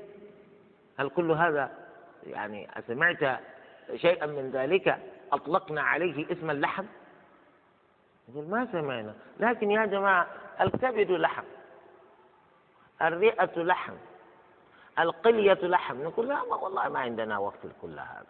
هل 0.98 1.08
كل 1.08 1.30
هذا 1.30 1.70
يعني 2.26 2.78
أسمعت 2.78 3.40
شيئا 3.96 4.26
من 4.26 4.50
ذلك؟ 4.50 4.98
أطلقنا 5.32 5.82
عليه 5.82 6.32
اسم 6.32 6.50
اللحم؟ 6.50 6.84
يقول 8.28 8.44
ما 8.44 8.68
سمعنا. 8.72 9.14
لكن 9.40 9.70
يا 9.70 9.86
جماعة 9.86 10.26
الكبد 10.60 11.10
لحم. 11.10 11.44
الرئة 13.02 13.62
لحم. 13.62 13.94
القلية 14.98 15.52
لحم. 15.62 16.02
نقول 16.02 16.28
لا 16.28 16.42
والله 16.42 16.88
ما 16.88 16.98
عندنا 16.98 17.38
وقت 17.38 17.64
لكل 17.64 17.98
هذا. 17.98 18.26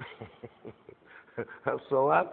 الصواب 1.74 2.30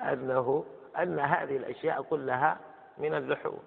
أنه 0.00 0.64
أن 0.98 1.18
هذه 1.18 1.56
الأشياء 1.56 2.02
كلها 2.02 2.58
من 2.98 3.14
اللحوم. 3.14 3.58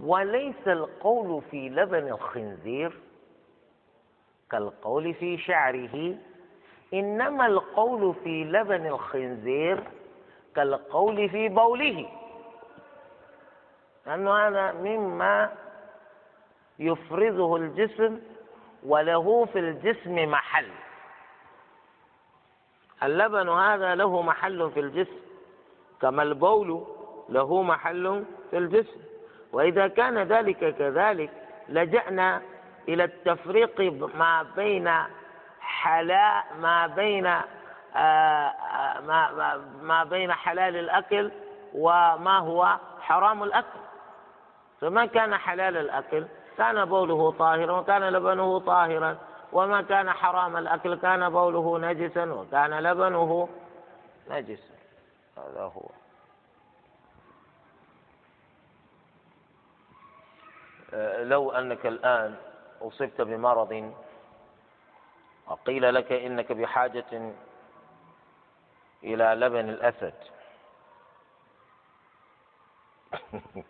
وليس 0.00 0.66
القول 0.68 1.42
في 1.50 1.68
لبن 1.68 2.08
الخنزير 2.08 2.98
كالقول 4.50 5.14
في 5.14 5.38
شعره 5.38 6.16
إنما 6.94 7.46
القول 7.46 8.14
في 8.24 8.44
لبن 8.44 8.86
الخنزير 8.86 9.82
كالقول 10.56 11.28
في 11.28 11.48
بوله. 11.48 12.08
لأنه 14.06 14.34
هذا 14.48 14.72
مما 14.72 15.52
يفرزه 16.78 17.56
الجسم 17.56 18.20
وله 18.86 19.44
في 19.44 19.58
الجسم 19.58 20.14
محل. 20.30 20.66
اللبن 23.06 23.48
هذا 23.48 23.94
له 23.94 24.22
محل 24.22 24.70
في 24.70 24.80
الجسم 24.80 25.16
كما 26.00 26.22
البول 26.22 26.84
له 27.28 27.62
محل 27.62 28.24
في 28.50 28.58
الجسم. 28.58 29.00
وإذا 29.52 29.88
كان 29.88 30.18
ذلك 30.18 30.76
كذلك 30.76 31.30
لجأنا 31.68 32.42
إلى 32.88 33.04
التفريق 33.04 33.80
ما 34.14 34.46
بين 34.56 34.90
حلال 35.60 36.42
ما 36.60 36.86
بين 36.86 37.26
آه، 37.26 37.98
آه، 37.98 39.00
ما 39.00 39.60
ما 39.82 40.04
بين 40.04 40.32
حلال 40.32 40.76
الأكل 40.76 41.30
وما 41.74 42.38
هو 42.38 42.76
حرام 43.00 43.42
الأكل. 43.42 43.78
فما 44.80 45.06
كان 45.06 45.36
حلال 45.36 45.76
الأكل؟ 45.76 46.24
كان 46.58 46.84
بوله 46.84 47.30
طاهرا 47.30 47.72
وكان 47.72 48.02
لبنه 48.02 48.58
طاهرا. 48.58 49.16
وما 49.54 49.82
كان 49.82 50.12
حرام 50.12 50.56
الأكل 50.56 50.94
كان 50.94 51.30
بوله 51.30 51.78
نجسا 51.78 52.32
وكان 52.32 52.70
لبنه 52.78 53.48
نجسا. 54.30 54.74
هذا 55.36 55.62
هو. 55.62 55.90
آه، 60.94 61.24
لو 61.24 61.50
أنك 61.50 61.86
الآن 61.86 62.36
أصبت 62.82 63.20
بمرض 63.20 63.94
وقيل 65.46 65.94
لك 65.94 66.12
إنك 66.12 66.52
بحاجة 66.52 67.32
إلى 69.04 69.24
لبن 69.24 69.68
الأسد. 69.68 70.14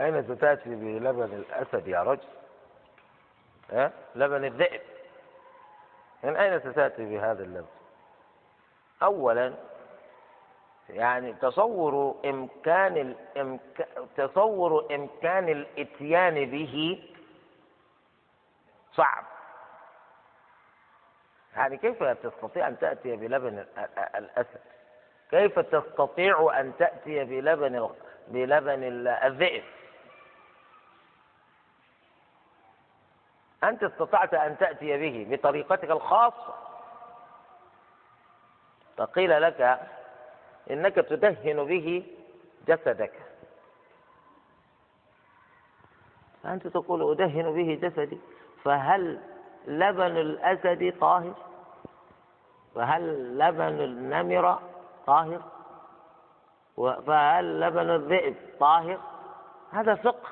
أين 0.00 0.22
ستأتي 0.22 0.74
بلبن 0.74 1.32
الأسد 1.34 1.88
يا 1.88 2.02
رجل؟ 2.02 2.39
لبن 4.14 4.44
الذئب. 4.44 4.80
من 6.22 6.36
أين 6.36 6.60
ستأتي 6.60 7.04
بهذا 7.04 7.42
اللبن؟ 7.42 7.66
أولا 9.02 9.54
يعني 10.88 11.32
تصور 11.32 12.20
إمكان 12.24 12.96
الإمك... 12.96 13.88
تصور 14.16 14.94
إمكان 14.94 15.48
الإتيان 15.48 16.50
به 16.50 17.02
صعب. 18.92 19.24
يعني 21.56 21.76
كيف 21.76 22.02
تستطيع 22.02 22.68
أن 22.68 22.78
تأتي 22.78 23.16
بلبن 23.16 23.66
الأسد؟ 24.14 24.60
كيف 25.30 25.58
تستطيع 25.58 26.60
أن 26.60 26.72
تأتي 26.78 27.24
بلبن 27.24 27.90
بلبن 28.28 29.08
الذئب؟ 29.08 29.64
أنت 33.64 33.82
استطعت 33.82 34.34
أن 34.34 34.58
تأتي 34.58 34.96
به 34.98 35.36
بطريقتك 35.36 35.90
الخاصة. 35.90 36.54
فقيل 38.96 39.42
لك 39.42 39.80
إنك 40.70 40.94
تدهن 40.94 41.64
به 41.64 42.16
جسدك. 42.68 43.12
فأنت 46.42 46.66
تقول 46.66 47.10
أدهن 47.10 47.52
به 47.52 47.88
جسدي 47.88 48.20
فهل 48.64 49.20
لبن 49.66 50.16
الأسد 50.16 50.94
طاهر؟ 51.00 51.34
فهل 52.74 53.38
لبن 53.38 53.80
النمر 53.80 54.58
طاهر؟ 55.06 55.42
فهل 56.76 57.60
لبن 57.60 57.90
الذئب 57.90 58.36
طاهر؟ 58.60 59.00
هذا 59.72 59.94
فقه. 59.94 60.28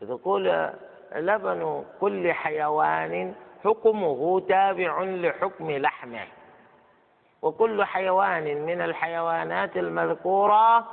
تقول 0.00 0.72
لبن 1.14 1.84
كل 2.00 2.32
حيوان 2.32 3.34
حكمه 3.64 4.40
تابع 4.48 5.02
لحكم 5.02 5.70
لحمه. 5.70 6.26
وكل 7.42 7.84
حيوان 7.84 8.66
من 8.66 8.82
الحيوانات 8.82 9.76
المذكورة 9.76 10.86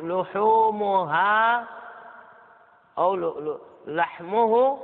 لحومها 0.00 1.66
أو 2.98 3.16
لحمه 3.86 4.78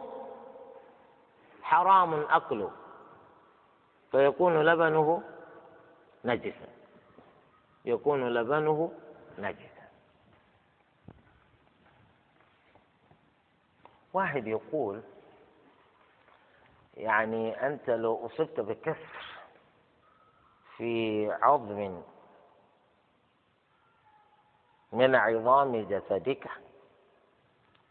حرام 1.62 2.14
أكله. 2.31 2.71
فيكون 4.11 4.62
لبنه 4.62 5.23
نجسا. 6.25 6.68
يكون 7.85 8.29
لبنه 8.29 8.93
نجسا. 9.39 9.70
واحد 14.13 14.47
يقول 14.47 15.03
يعني 16.97 17.67
أنت 17.67 17.91
لو 17.91 18.27
أصبت 18.27 18.61
بكسر 18.61 19.27
في 20.77 21.27
عظم 21.33 22.03
من 24.93 25.15
عظام 25.15 25.89
جسدك 25.89 26.49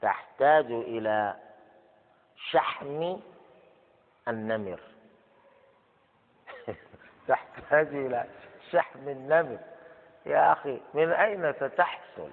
تحتاج 0.01 0.65
إلى 0.65 1.35
شحم 2.35 3.17
النمر. 4.27 4.79
تحتاج 7.27 7.87
إلى 7.87 8.25
شحم 8.71 9.09
النمر. 9.09 9.59
يا 10.25 10.51
أخي 10.51 10.81
من 10.93 11.11
أين 11.11 11.53
ستحصل 11.53 12.31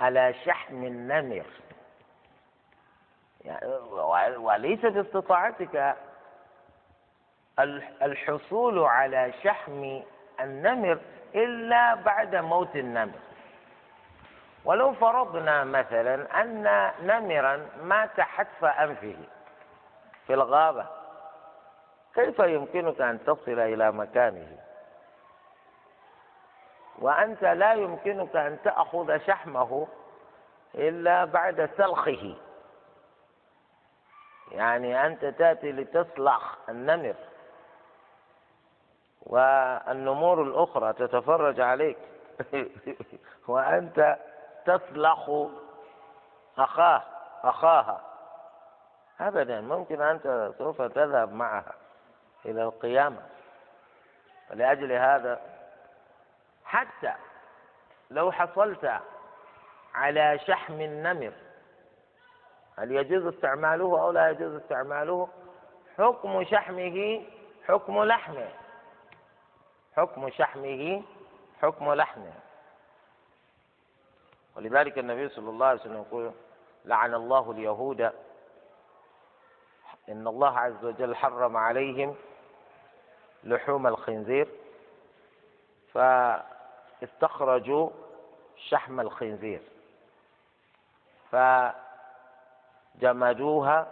على 0.00 0.34
شحم 0.44 0.84
النمر؟ 0.84 1.46
وليس 4.36 4.86
باستطاعتك 4.86 5.96
الحصول 8.02 8.78
على 8.78 9.32
شحم 9.42 10.00
النمر 10.40 10.98
إلا 11.34 11.94
بعد 11.94 12.36
موت 12.36 12.76
النمر. 12.76 13.18
ولو 14.64 14.92
فرضنا 14.92 15.64
مثلا 15.64 16.42
أن 16.42 16.90
نمرا 17.00 17.66
مات 17.82 18.20
حتف 18.20 18.64
أنفه 18.64 19.16
في 20.26 20.34
الغابة 20.34 20.86
كيف 22.14 22.38
يمكنك 22.38 23.00
أن 23.00 23.24
تصل 23.24 23.58
إلى 23.60 23.92
مكانه؟ 23.92 24.58
وأنت 26.98 27.44
لا 27.44 27.72
يمكنك 27.74 28.36
أن 28.36 28.58
تأخذ 28.64 29.18
شحمه 29.18 29.86
إلا 30.74 31.24
بعد 31.24 31.70
سلخه. 31.76 32.36
يعني 34.54 35.06
أنت 35.06 35.24
تأتي 35.24 35.72
لتصلخ 35.72 36.68
النمر 36.68 37.14
والنمور 39.22 40.42
الأخرى 40.42 40.92
تتفرج 40.92 41.60
عليك. 41.60 41.98
وأنت 43.48 44.16
تسلخ 44.66 45.30
أخاه 46.58 47.02
أخاها. 47.42 48.00
أبدا 49.20 49.60
ممكن 49.60 50.02
أنت 50.02 50.52
سوف 50.58 50.82
تذهب 50.82 51.32
معها 51.32 51.74
إلى 52.46 52.62
القيامة. 52.62 53.22
ولأجل 54.50 54.92
هذا 54.92 55.40
حتى 56.64 57.12
لو 58.10 58.32
حصلت 58.32 59.00
على 59.94 60.38
شحم 60.38 60.80
النمر 60.80 61.32
هل 62.76 62.92
يجوز 62.92 63.26
استعماله 63.34 63.84
أو 63.84 64.10
لا 64.10 64.30
يجوز 64.30 64.54
استعماله؟ 64.54 65.28
حكم 65.98 66.44
شحمه 66.44 67.24
حكم 67.68 68.04
لحمه. 68.04 68.48
حكم 69.96 70.30
شحمه 70.30 71.02
حكم 71.62 71.92
لحمه. 71.92 72.32
ولذلك 74.56 74.98
النبي 74.98 75.28
صلى 75.28 75.50
الله 75.50 75.66
عليه 75.66 75.80
وسلم 75.80 76.02
يقول 76.08 76.32
لعن 76.84 77.14
الله 77.14 77.50
اليهود. 77.50 78.00
إن 80.08 80.26
الله 80.26 80.58
عز 80.58 80.84
وجل 80.84 81.16
حرم 81.16 81.56
عليهم 81.56 82.16
لحوم 83.44 83.86
الخنزير 83.86 84.48
فاستخرجوا 87.00 87.90
شحم 88.56 89.00
الخنزير. 89.00 89.62
فجمدوها 92.94 93.86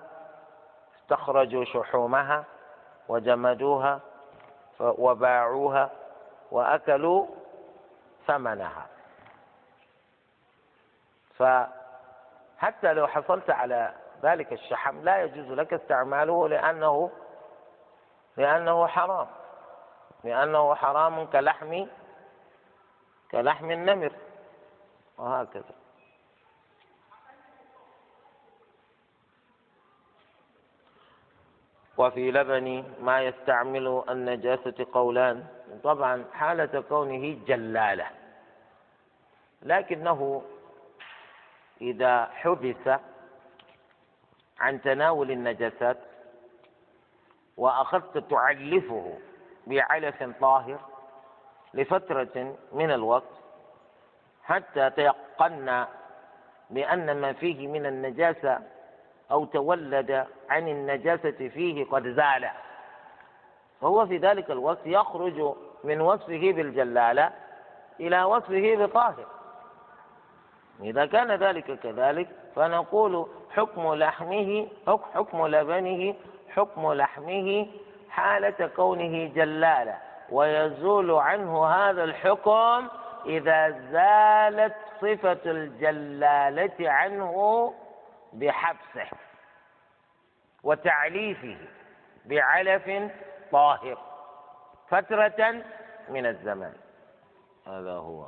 استخرجوا 0.96 1.64
شحومها 1.64 2.44
وجمدوها 3.08 4.00
وباعوها 4.80 5.90
وأكلوا 6.50 7.26
ثمنها. 8.26 8.86
فحتى 11.38 12.92
لو 12.92 13.06
حصلت 13.06 13.50
على 13.50 13.94
ذلك 14.22 14.52
الشحم 14.52 15.00
لا 15.00 15.22
يجوز 15.22 15.50
لك 15.58 15.72
استعماله 15.72 16.48
لأنه 16.48 17.10
لأنه 18.36 18.86
حرام. 18.86 19.26
لأنه 20.24 20.74
حرام 20.74 21.26
كلحم 21.26 21.86
كلحم 23.30 23.70
النمر 23.70 24.12
وهكذا. 25.18 25.81
وفي 31.98 32.30
لبن 32.30 32.84
ما 33.00 33.22
يستعمل 33.22 34.02
النجاسة 34.08 34.86
قولان. 34.92 35.44
طبعا 35.84 36.24
حالة 36.32 36.80
كونه 36.88 37.38
جلالة. 37.46 38.06
لكنه 39.62 40.42
إذا 41.80 42.24
حبس 42.24 42.88
عن 44.60 44.82
تناول 44.82 45.30
النجاسات 45.30 45.98
وأخذت 47.56 48.18
تعلفه 48.30 49.18
بعلف 49.66 50.22
طاهر 50.40 50.78
لفترة 51.74 52.56
من 52.72 52.90
الوقت 52.90 53.32
حتى 54.44 54.90
تيقنا 54.90 55.88
بأن 56.70 57.20
ما 57.20 57.32
فيه 57.32 57.68
من 57.68 57.86
النجاسة 57.86 58.58
أو 59.32 59.44
تولد 59.44 60.26
عن 60.50 60.68
النجاسة 60.68 61.48
فيه 61.48 61.84
قد 61.84 62.08
زال. 62.08 62.48
فهو 63.80 64.06
في 64.06 64.16
ذلك 64.16 64.50
الوقت 64.50 64.86
يخرج 64.86 65.54
من 65.84 66.00
وصفه 66.00 66.52
بالجلالة 66.52 67.32
إلى 68.00 68.24
وصفه 68.24 68.76
بطاهر. 68.76 69.26
إذا 70.80 71.06
كان 71.06 71.30
ذلك 71.32 71.78
كذلك 71.80 72.28
فنقول 72.56 73.26
حكم 73.56 73.94
لحمه 73.94 74.68
حكم 75.14 75.46
لبنه 75.46 76.14
حكم 76.50 76.92
لحمه 76.92 77.66
حالة 78.10 78.66
كونه 78.76 79.26
جلالة. 79.34 79.96
ويزول 80.30 81.10
عنه 81.10 81.66
هذا 81.66 82.04
الحكم 82.04 82.88
إذا 83.26 83.70
زالت 83.92 84.74
صفة 85.00 85.40
الجلالة 85.46 86.90
عنه 86.90 87.74
بحبسه. 88.32 89.21
وتعليفه 90.62 91.56
بعلف 92.24 93.12
طاهر 93.52 93.98
فترة 94.88 95.62
من 96.08 96.26
الزمان. 96.26 96.74
هذا 97.66 97.92
هو. 97.92 98.26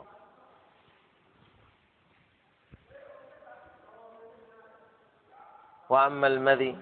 وأما 5.88 6.26
المذي 6.26 6.78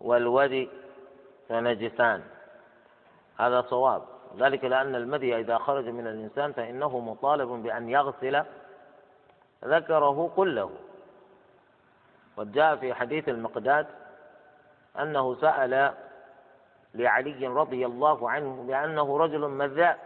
والودي 0.00 0.68
فنجسان. 1.48 2.22
هذا 3.38 3.62
صواب. 3.62 4.02
ذلك 4.36 4.64
لأن 4.64 4.94
المذي 4.94 5.36
إذا 5.40 5.58
خرج 5.58 5.88
من 5.88 6.06
الإنسان 6.06 6.52
فإنه 6.52 6.98
مطالب 6.98 7.48
بأن 7.48 7.88
يغسل 7.88 8.44
ذكره 9.64 10.32
كله. 10.36 10.70
قد 12.36 12.52
جاء 12.52 12.76
في 12.76 12.94
حديث 12.94 13.28
المقداد 13.28 13.86
أنه 14.98 15.34
سأل 15.40 15.94
لعلي 16.94 17.46
رضي 17.46 17.86
الله 17.86 18.30
عنه 18.30 18.62
بأنه 18.62 19.18
رجل 19.18 19.48
مذاء 19.48 19.98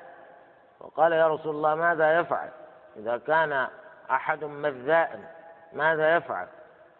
وقال 0.80 1.12
يا 1.12 1.28
رسول 1.28 1.54
الله 1.56 1.74
ماذا 1.74 2.20
يفعل؟ 2.20 2.50
إذا 2.96 3.18
كان 3.18 3.68
أحد 4.10 4.44
مذاء 4.44 5.34
ماذا 5.72 6.16
يفعل؟ 6.16 6.48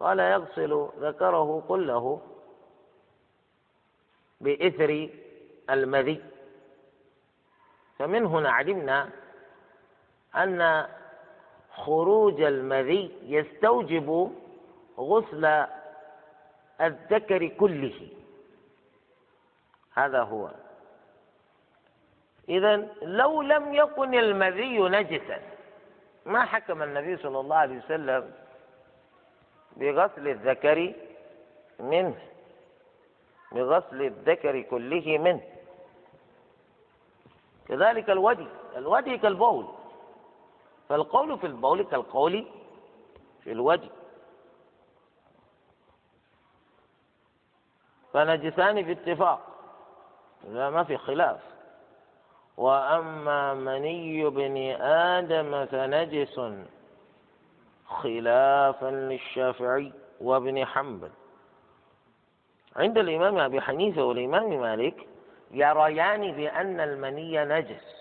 قال 0.01 0.19
يغسل 0.19 0.89
ذكره 1.01 1.65
كله 1.69 2.21
بإثر 4.41 5.09
المذي. 5.71 6.25
فمن 7.99 8.27
هنا 8.27 8.51
علمنا 8.51 9.11
أن 10.37 10.87
خروج 11.75 12.41
المذي 12.41 13.19
يستوجب 13.23 14.33
غسل 14.99 15.67
الذكر 16.81 17.47
كله. 17.47 18.09
هذا 19.95 20.23
هو. 20.23 20.51
إذا 22.49 22.77
لو 23.03 23.43
لم 23.43 23.75
يكن 23.75 24.15
المذي 24.15 24.79
نجسا 24.79 25.41
ما 26.27 26.45
حكم 26.45 26.83
النبي 26.83 27.17
صلى 27.17 27.41
الله 27.41 27.57
عليه 27.57 27.79
وسلم 27.79 28.33
بغسل 29.77 30.29
الذكر 30.29 30.93
منه؟ 31.81 32.17
بغسل 33.53 34.03
الذكر 34.03 34.61
كله 34.61 35.19
منه. 35.19 35.43
كذلك 37.69 38.11
الودي. 38.11 38.47
الودي 38.77 39.19
كالبول. 39.19 39.67
فالقول 40.89 41.39
في 41.39 41.47
البول 41.47 41.83
كالقول 41.83 42.47
في 43.45 43.53
الودي. 43.53 43.91
فنجسان 48.15 48.83
باتفاق 48.83 49.41
لا 50.49 50.71
ما 50.71 50.85
في 50.85 50.97
خلاف. 50.97 51.41
وأما 52.57 53.55
مني 53.55 54.27
ابن 54.27 54.57
آدم 54.83 55.67
فنجس 55.67 56.41
خلافا 57.87 58.91
للشافعي 58.91 59.93
وابن 60.21 60.67
حنبل. 60.67 61.11
عند 62.77 62.99
الإمام 62.99 63.39
أبي 63.39 63.61
حنيفة 63.61 64.05
والإمام 64.05 64.61
مالك 64.61 65.09
يريان 65.51 66.33
بأن 66.33 66.81
المني 66.81 67.45
نجس. 67.45 67.95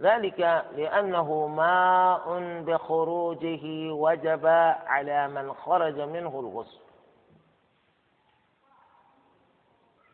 ذلك 0.00 0.40
لأنه 0.76 1.46
ماء 1.46 2.40
بخروجه 2.60 3.92
وجب 3.92 4.46
على 4.86 5.28
من 5.28 5.52
خرج 5.52 6.00
منه 6.00 6.40
الغسل. 6.40 6.87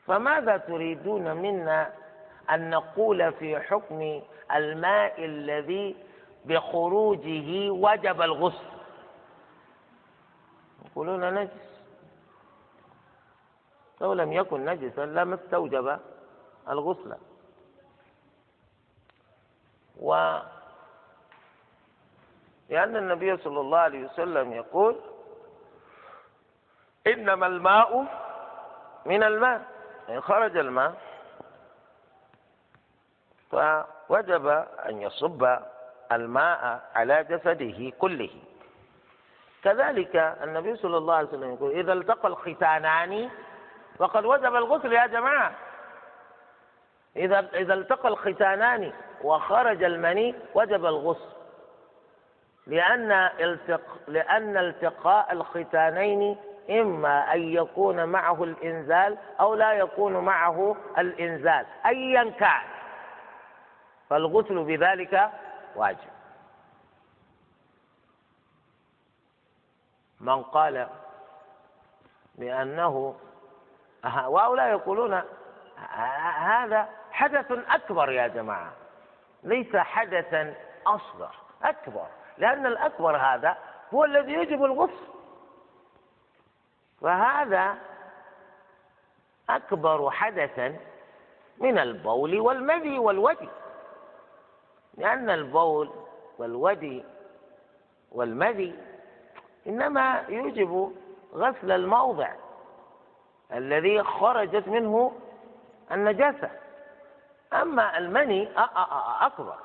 فماذا 0.06 0.56
تريدون 0.56 1.36
منا 1.36 1.92
أن 2.50 2.70
نقول 2.70 3.32
في 3.32 3.60
حكم 3.60 4.22
الماء 4.54 5.24
الذي 5.24 5.96
بخروجه 6.44 7.70
وجب 7.70 8.22
الغسل؟ 8.22 8.74
يقولون 10.84 11.34
نجس. 11.34 11.80
لو 14.00 14.12
لم 14.12 14.32
يكن 14.32 14.64
نجسا 14.64 15.06
لما 15.06 15.34
استوجب 15.34 15.98
الغسل. 16.68 17.16
و 20.00 20.38
لأن 22.68 22.96
النبي 22.96 23.36
صلى 23.36 23.60
الله 23.60 23.78
عليه 23.78 24.04
وسلم 24.04 24.52
يقول 24.52 24.96
إنما 27.06 27.46
الماء 27.46 28.04
من 29.06 29.22
الماء. 29.22 29.73
إن 30.08 30.20
خرج 30.20 30.56
الماء 30.56 30.94
فوجب 33.50 34.46
أن 34.88 35.02
يصب 35.02 35.56
الماء 36.12 36.80
على 36.94 37.24
جسده 37.24 37.90
كله. 37.98 38.30
كذلك 39.64 40.16
النبي 40.16 40.76
صلى 40.76 40.96
الله 40.96 41.14
عليه 41.14 41.28
وسلم 41.28 41.54
يقول 41.54 41.70
إذا 41.70 41.92
التقى 41.92 42.28
الختانان 42.28 43.30
فقد 43.98 44.24
وجب 44.24 44.54
الغسل 44.56 44.92
يا 44.92 45.06
جماعة. 45.06 45.52
إذا 47.16 47.38
إذا 47.54 47.74
التقى 47.74 48.08
الختانان 48.08 48.92
وخرج 49.22 49.82
المني 49.82 50.34
وجب 50.54 50.86
الغسل. 50.86 51.34
لأن 52.66 53.12
التق... 53.12 53.80
لأن 54.08 54.56
التقاء 54.56 55.32
الختانين 55.32 56.36
إما 56.70 57.34
أن 57.34 57.40
يكون 57.42 58.04
معه 58.04 58.44
الإنزال 58.44 59.18
أو 59.40 59.54
لا 59.54 59.72
يكون 59.72 60.12
معه 60.16 60.76
الإنزال 60.98 61.66
أيا 61.86 62.30
كان. 62.30 62.62
فالغسل 64.10 64.64
بذلك 64.64 65.30
واجب. 65.76 66.14
من 70.20 70.42
قال 70.42 70.88
بأنه 72.34 73.16
وهؤلاء 74.04 74.68
يقولون 74.68 75.22
هذا 76.38 76.88
حدث 77.12 77.52
أكبر 77.68 78.10
يا 78.12 78.26
جماعة. 78.26 78.72
ليس 79.42 79.76
حدثا 79.76 80.54
أصغر 80.86 81.34
أكبر. 81.62 82.06
لأن 82.38 82.66
الأكبر 82.66 83.16
هذا 83.16 83.56
هو 83.94 84.04
الذي 84.04 84.32
يجب 84.32 84.64
الغسل. 84.64 85.13
فهذا 87.04 87.74
أكبر 89.50 90.10
حدثا 90.10 90.76
من 91.58 91.78
البول 91.78 92.40
والمذي 92.40 92.98
والودي 92.98 93.48
لأن 94.94 95.30
البول 95.30 95.90
والودي 96.38 97.04
والمذي 98.12 98.74
إنما 99.66 100.24
يوجب 100.28 100.92
غسل 101.34 101.72
الموضع 101.72 102.34
الذي 103.52 104.02
خرجت 104.02 104.68
منه 104.68 105.12
النجاسة. 105.92 106.50
أما 107.52 107.98
المني 107.98 108.48
أكبر 109.20 109.58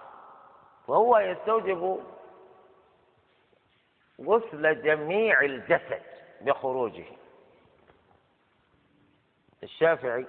وهو 0.87 1.17
يستوجب 1.17 1.99
غسل 4.21 4.81
جميع 4.81 5.41
الجسد 5.41 6.01
بخروجه. 6.41 7.05
الشافعي 9.63 10.25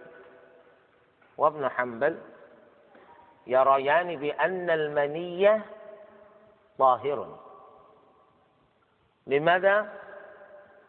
وابن 1.38 1.68
حنبل 1.68 2.18
يريان 3.46 4.16
بأن 4.16 4.70
المنية 4.70 5.62
طاهر 6.78 7.38
لماذا؟ 9.26 9.92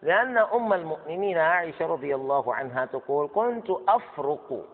لأن 0.02 0.38
أم 0.38 0.74
المؤمنين 0.74 1.38
عائشة 1.38 1.86
رضي 1.86 2.16
الله 2.16 2.56
عنها 2.56 2.86
تقول 2.86 3.30
كنت 3.36 3.70
أفرق 3.88 4.66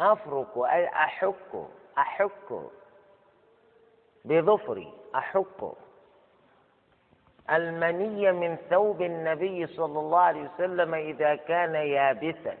أفرق 0.00 0.58
أي 0.58 0.86
أحك 0.88 1.66
أحك 1.98 2.60
بظفري 4.24 4.92
أحك 5.14 5.72
المني 7.50 8.32
من 8.32 8.56
ثوب 8.70 9.02
النبي 9.02 9.66
صلى 9.66 9.98
الله 9.98 10.20
عليه 10.20 10.50
وسلم 10.54 10.94
إذا 10.94 11.34
كان 11.34 11.74
يابسا. 11.74 12.56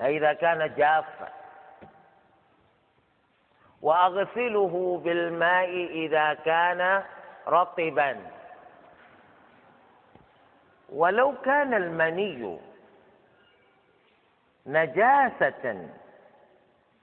إذا 0.00 0.32
كان 0.32 0.74
جافا. 0.74 1.28
وأغسله 3.82 5.00
بالماء 5.04 5.70
إذا 5.86 6.34
كان 6.34 7.02
رطبا. 7.48 8.16
ولو 10.88 11.34
كان 11.44 11.74
المني 11.74 12.58
نجاسة 14.66 15.88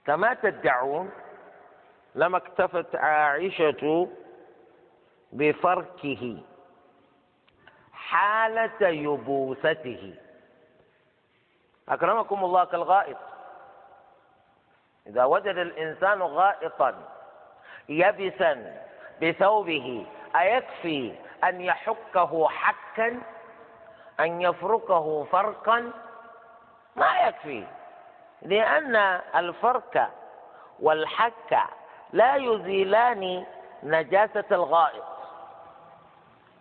كما 0.06 0.34
تدعون 0.34 1.10
لما 2.14 2.36
اكتفت 2.36 2.96
عائشة 2.96 4.08
بفركه 5.32 6.38
حالة 7.92 8.88
يبوسته. 8.88 10.14
أكرمكم 11.88 12.44
الله 12.44 12.64
كالغائط. 12.64 13.16
إذا 15.06 15.24
وجد 15.24 15.56
الإنسان 15.56 16.22
غائطا 16.22 16.94
يبسا 17.88 18.82
بثوبه 19.22 20.06
أيكفي 20.36 21.14
أن 21.44 21.60
يحكه 21.60 22.48
حكا 22.48 23.20
أن 24.20 24.40
يفركه 24.42 25.24
فرقا؟ 25.24 25.92
ما 26.96 27.20
يكفي 27.28 27.66
لأن 28.42 28.96
الفرك 29.36 30.08
والحك 30.80 31.58
لا 32.12 32.36
يزيلان 32.36 33.46
نجاسة 33.82 34.44
الغائط. 34.50 35.04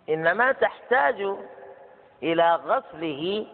إنما 0.09 0.51
تحتاج 0.51 1.35
إلى 2.23 2.55
غسله 2.55 3.45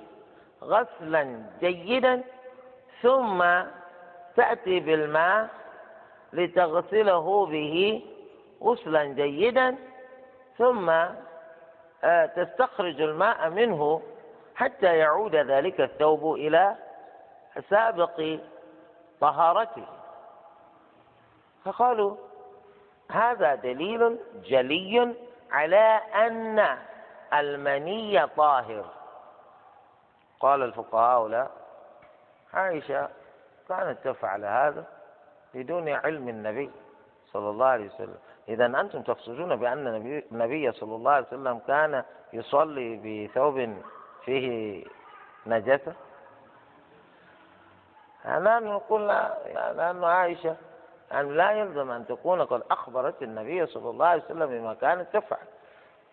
غسلا 0.64 1.44
جيدا 1.60 2.24
ثم 3.02 3.46
تأتي 4.36 4.80
بالماء 4.80 5.50
لتغسله 6.34 7.46
به 7.46 8.04
غسلا 8.64 9.04
جيدا 9.04 9.76
ثم 10.58 10.90
آه، 12.04 12.26
تستخرج 12.26 13.02
الماء 13.02 13.50
منه 13.50 14.02
حتى 14.56 14.98
يعود 14.98 15.36
ذلك 15.36 15.82
الثوب 15.82 16.34
إلى 16.36 16.76
سابق 17.70 18.38
طهارته. 19.22 19.86
فقالوا 21.66 22.16
هذا 23.12 23.56
دليل 23.56 24.18
جلي 24.44 25.16
على 25.52 26.02
أن 26.16 26.78
المني 27.34 28.28
طاهر. 28.28 28.86
قال 30.40 30.64
الفقهاء 30.64 31.28
لا. 31.28 31.48
عائشة 32.54 33.10
كانت 33.70 33.98
تفعل 34.04 34.46
هذا 34.46 34.86
بدون 35.54 35.90
علم 35.90 36.30
النبي 36.30 36.72
صلى 37.26 37.50
الله 37.50 37.66
عليه 37.66 37.88
وسلم. 37.88 38.18
إذا 38.50 38.66
أنتم 38.66 39.02
تقصدون 39.02 39.56
بأن 39.56 39.88
النبي 40.32 40.72
صلى 40.72 40.96
الله 40.96 41.12
عليه 41.12 41.28
وسلم 41.28 41.60
كان 41.68 42.04
يصلي 42.34 42.96
بثوب 43.28 43.84
فيه 44.26 44.86
نجاسة؟ 45.46 45.94
نحن 48.26 48.64
نقول 48.64 49.08
لأن 49.78 50.04
عائشة 50.04 50.56
أن 51.14 51.38
لا 51.38 51.52
يلزم 51.52 51.92
أن 51.92 52.08
تكون 52.08 52.42
قد 52.42 52.64
أخبرت 52.72 53.24
النبي 53.24 53.66
صلى 53.66 53.90
الله 53.90 54.06
عليه 54.06 54.24
وسلم 54.24 54.46
بما 54.46 54.74
كانت 54.74 55.14
تفعل 55.14 55.48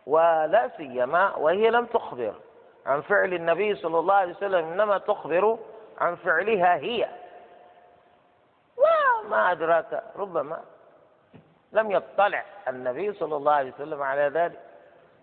ولا 0.07 0.70
سيما 0.76 1.36
وهي 1.36 1.70
لم 1.70 1.86
تخبر 1.86 2.34
عن 2.86 3.01
فعل 3.01 3.34
النبي 3.34 3.74
صلى 3.74 3.99
الله 3.99 4.14
عليه 4.14 4.34
وسلم 4.34 4.72
إنما 4.72 4.99
تخبر 4.99 5.59
عن 5.99 6.16
فعلها 6.16 6.74
هي. 6.74 7.09
وما 8.76 9.53
أدراك 9.53 10.03
ربما 10.16 10.61
لم 11.72 11.90
يطلع 11.90 12.45
النبي 12.68 13.12
صلى 13.12 13.36
الله 13.36 13.53
عليه 13.53 13.72
وسلم 13.72 14.03
على 14.03 14.28
ذلك. 14.28 14.61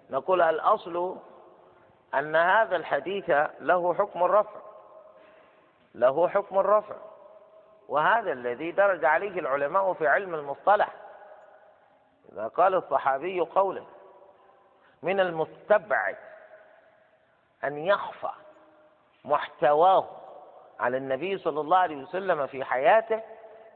نقول 0.10 0.42
الأصل 0.42 1.16
أن 2.14 2.36
هذا 2.36 2.76
الحديث 2.76 3.30
له 3.60 3.94
حكم 3.94 4.24
الرفع 4.24 4.60
له 5.96 6.28
حكم 6.28 6.60
الرفع. 6.60 6.96
وهذا 7.90 8.32
الذي 8.32 8.72
درج 8.72 9.06
عليه 9.06 9.40
العلماء 9.40 9.94
في 9.94 10.08
علم 10.08 10.36
المصطلح. 10.36 10.90
إذا 12.32 12.48
قال 12.48 12.76
الصحابي 12.76 13.40
قولا 13.40 13.84
من 15.04 15.20
المستبعد 15.20 16.18
أن 17.64 17.78
يخفى 17.78 18.32
محتواه 19.26 20.08
على 20.80 20.98
النبي 20.98 21.38
صلى 21.38 21.62
الله 21.62 21.78
عليه 21.78 22.04
وسلم 22.04 22.48
في 22.48 22.64
حياته 22.64 23.22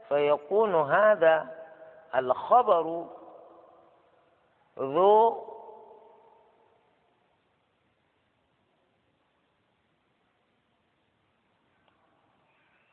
فيكون 0.08 0.74
هذا 0.90 1.46
الخبر 2.14 3.06
ذو 4.78 5.46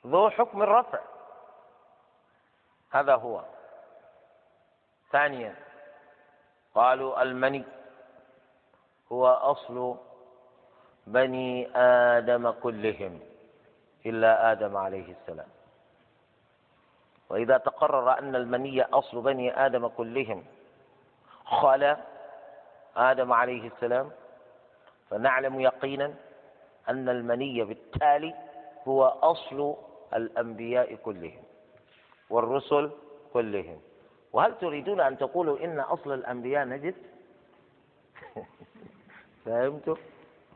ذو 0.07 0.29
حكم 0.29 0.63
الرفع. 0.63 0.99
هذا 2.91 3.15
هو. 3.15 3.43
ثانيا 5.11 5.55
قالوا 6.75 7.21
المني 7.21 7.63
هو 9.11 9.27
أصل 9.27 9.95
بني 11.07 11.77
آدم 11.77 12.51
كلهم 12.51 13.19
إلا 14.05 14.51
آدم 14.51 14.77
عليه 14.77 15.11
السلام. 15.11 15.47
وإذا 17.29 17.57
تقرر 17.57 18.19
أن 18.19 18.35
المني 18.35 18.81
أصل 18.83 19.21
بني 19.21 19.65
آدم 19.65 19.87
كلهم 19.87 20.45
خلا 21.45 21.97
آدم 22.95 23.33
عليه 23.33 23.67
السلام 23.67 24.11
فنعلم 25.09 25.59
يقينا 25.59 26.13
أن 26.89 27.09
المني 27.09 27.63
بالتالي 27.63 28.35
هو 28.87 29.05
أصل 29.05 29.75
الأنبياء 30.15 30.95
كلهم 30.95 31.43
والرسل 32.29 32.91
كلهم. 33.33 33.81
وهل 34.33 34.57
تريدون 34.57 35.01
أن 35.01 35.17
تقولوا 35.17 35.59
إن 35.63 35.79
أصل 35.79 36.13
الأنبياء 36.13 36.65
نجس 36.65 36.93
فهمتم؟ 39.45 39.95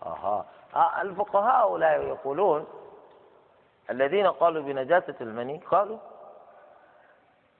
أها. 0.05 0.45
آه 0.75 1.01
الفقهاء 1.01 1.77
لا 1.77 1.95
يقولون. 1.95 2.65
الذين 3.89 4.27
قالوا 4.27 4.63
بنجاسة 4.63 5.15
المني 5.21 5.57
قالوا 5.71 5.97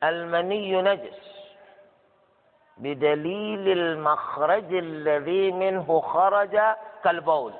المني 0.03 0.81
نجس 0.81 1.37
بدليل 2.77 3.69
المخرج 3.77 4.73
الذي 4.73 5.51
منه 5.51 6.01
خرج 6.01 6.59
كالبول. 7.03 7.53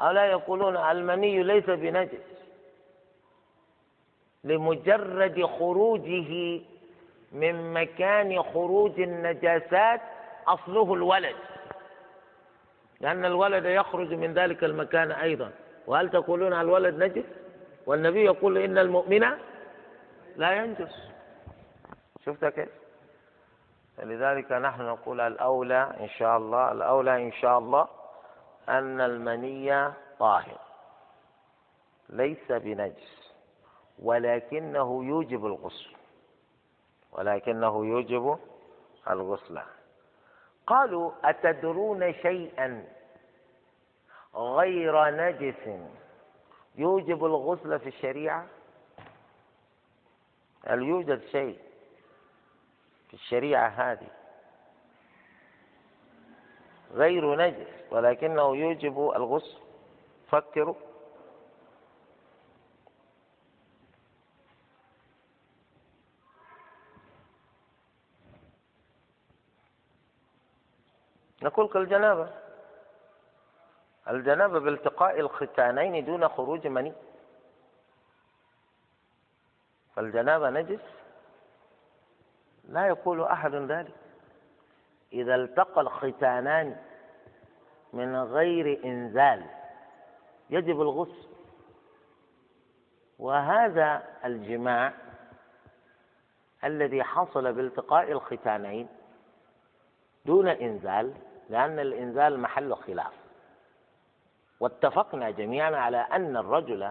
ألا 0.00 0.24
يقولون 0.26 0.76
المني 0.76 1.42
ليس 1.42 1.64
بنجس. 1.64 2.32
لمجرد 4.44 5.44
خروجه 5.44 6.60
من 7.32 7.72
مكان 7.72 8.42
خروج 8.42 9.00
النجاسات 9.00 10.00
أصله 10.46 10.94
الولد. 10.94 11.36
لأن 13.00 13.24
الولد 13.24 13.64
يخرج 13.64 14.14
من 14.14 14.34
ذلك 14.34 14.64
المكان 14.64 15.12
أيضا. 15.12 15.50
وهل 15.86 16.10
تقولون 16.10 16.52
الولد 16.52 17.02
نجس؟ 17.02 17.24
والنبي 17.86 18.24
يقول 18.24 18.58
إن 18.58 18.78
المؤمن 18.78 19.24
لا 20.36 20.52
ينجس. 20.52 21.12
شفت 22.26 22.44
كيف؟ 22.44 22.68
لذلك 23.98 24.52
نحن 24.52 24.82
نقول 24.82 25.20
الأولى 25.20 25.96
إن 26.00 26.08
شاء 26.08 26.36
الله 26.36 26.72
الأولى 26.72 27.16
إن 27.22 27.32
شاء 27.32 27.58
الله 27.58 27.88
أن 28.68 29.00
المني 29.00 29.92
طاهر 30.18 30.58
ليس 32.08 32.52
بنجس 32.52 33.32
ولكنه 33.98 35.04
يوجب 35.04 35.46
الغسل 35.46 35.90
ولكنه 37.12 37.86
يوجب 37.86 38.38
الغسل. 39.10 39.60
قالوا 40.66 41.12
أتدرون 41.24 42.12
شيئا 42.14 42.88
غير 44.34 45.10
نجس 45.10 45.80
يوجب 46.74 47.24
الغسل 47.24 47.78
في 47.78 47.86
الشريعة؟ 47.88 48.46
هل 50.66 50.82
يوجد 50.82 51.22
شيء 51.24 51.58
في 53.08 53.14
الشريعة 53.14 53.68
هذه؟ 53.68 54.21
غير 56.92 57.36
نجس 57.36 57.66
ولكنه 57.90 58.56
يوجب 58.56 59.10
الغسل. 59.16 59.58
فكروا. 60.30 60.74
نقول 71.42 71.68
كالجنابة. 71.68 72.30
الجنابة 74.08 74.58
بالتقاء 74.58 75.20
الختانين 75.20 76.04
دون 76.04 76.28
خروج 76.28 76.66
مني. 76.66 76.92
فالجنابة 79.96 80.50
نجس. 80.50 80.80
لا 82.64 82.86
يقول 82.86 83.22
أحد 83.22 83.54
ذلك. 83.54 84.01
إذا 85.12 85.34
التقى 85.34 85.80
الختانان 85.80 86.76
من 87.92 88.16
غير 88.16 88.84
إنزال 88.84 89.44
يجب 90.50 90.80
الغسل. 90.80 91.28
وهذا 93.18 94.02
الجماع 94.24 94.92
الذي 96.64 97.02
حصل 97.02 97.52
بالتقاء 97.52 98.12
الختانين 98.12 98.88
دون 100.26 100.48
إنزال 100.48 101.14
لأن 101.50 101.78
الإنزال 101.78 102.40
محل 102.40 102.74
خلاف. 102.74 103.12
واتفقنا 104.60 105.30
جميعا 105.30 105.76
على 105.76 105.96
أن 105.96 106.36
الرجل 106.36 106.90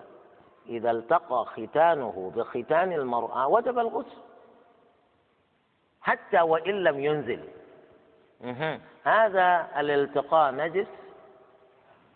إذا 0.68 0.92
التقى 0.92 1.46
ختانه 1.46 2.32
بختان 2.36 2.94
المرأة 2.94 3.48
وجب 3.48 3.80
الغسل 3.80 4.22
حتى 6.02 6.42
وإن 6.42 6.84
لم 6.84 7.00
ينزل. 7.00 7.61
هذا 9.04 9.80
الالتقاء 9.80 10.52
نجس 10.52 10.88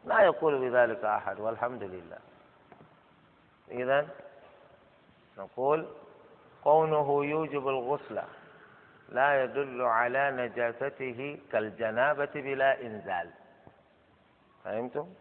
لا 0.06 0.22
يقول 0.22 0.70
بذلك 0.70 1.06
أحد 1.06 1.40
والحمد 1.40 1.84
لله. 1.84 2.18
إذا 3.72 4.08
نقول 5.38 5.88
كونه 6.64 7.26
يوجب 7.26 7.68
الغسل 7.68 8.22
لا 9.10 9.44
يدل 9.44 9.82
على 9.82 10.32
نجاسته 10.32 11.40
كالجنابة 11.52 12.32
بلا 12.36 12.82
إنزال. 12.82 13.32
فهمتم؟ 14.64 15.14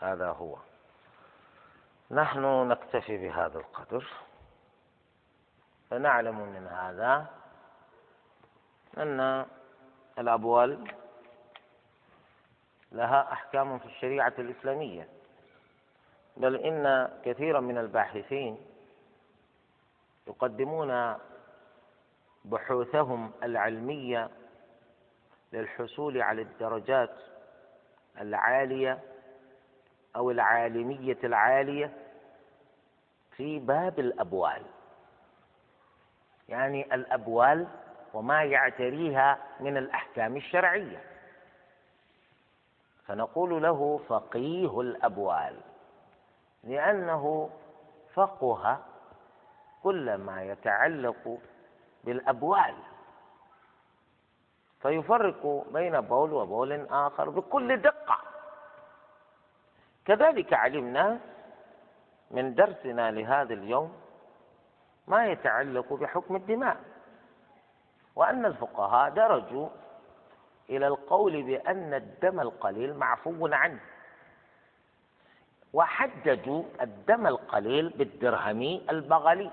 هذا 0.00 0.28
هو. 0.28 0.56
نحن 2.10 2.68
نكتفي 2.68 3.16
بهذا 3.16 3.58
القدر. 3.58 4.06
فنعلم 5.90 6.38
من 6.38 6.66
هذا 6.66 7.26
أن 8.98 9.46
الأبوال 10.18 10.94
لها 12.92 13.32
أحكام 13.32 13.78
في 13.78 13.86
الشريعة 13.86 14.32
الإسلامية. 14.38 15.08
بل 16.36 16.56
إن 16.56 17.08
كثيرا 17.24 17.60
من 17.60 17.78
الباحثين 17.78 18.58
يقدمون 20.26 21.14
بحوثهم 22.44 23.32
العلمية 23.42 24.30
للحصول 25.52 26.22
على 26.22 26.42
الدرجات 26.42 27.16
العالية 28.20 29.00
أو 30.16 30.30
العالمية 30.30 31.18
العالية 31.24 31.92
في 33.36 33.58
باب 33.58 33.98
الأبوال. 33.98 34.62
يعني 36.48 36.94
الأبوال 36.94 37.68
وما 38.14 38.42
يعتريها 38.42 39.38
من 39.60 39.76
الأحكام 39.76 40.36
الشرعية. 40.36 41.02
فنقول 43.06 43.62
له 43.62 44.00
فقيه 44.08 44.80
الأبوال 44.80 45.60
لأنه 46.64 47.50
فقه 48.14 48.78
كل 49.82 50.14
ما 50.14 50.42
يتعلق 50.42 51.38
بالأبوال 52.04 52.74
فيفرق 54.82 55.66
بين 55.72 56.00
بول 56.00 56.32
وبول 56.32 56.86
آخر 56.90 57.30
بكل 57.30 57.76
دقة. 57.76 58.18
كذلك 60.04 60.52
علمنا 60.52 61.20
من 62.30 62.54
درسنا 62.54 63.10
لهذا 63.10 63.54
اليوم 63.54 63.96
ما 65.06 65.26
يتعلق 65.26 65.92
بحكم 65.92 66.36
الدماء. 66.36 66.93
وأن 68.16 68.46
الفقهاء 68.46 69.10
درجوا 69.10 69.68
إلى 70.70 70.86
القول 70.86 71.42
بأن 71.42 71.94
الدم 71.94 72.40
القليل 72.40 72.94
معفو 72.94 73.46
عنه. 73.46 73.80
وحددوا 75.72 76.64
الدم 76.80 77.26
القليل 77.26 77.88
بالدرهم 77.88 78.80
البغلي. 78.90 79.50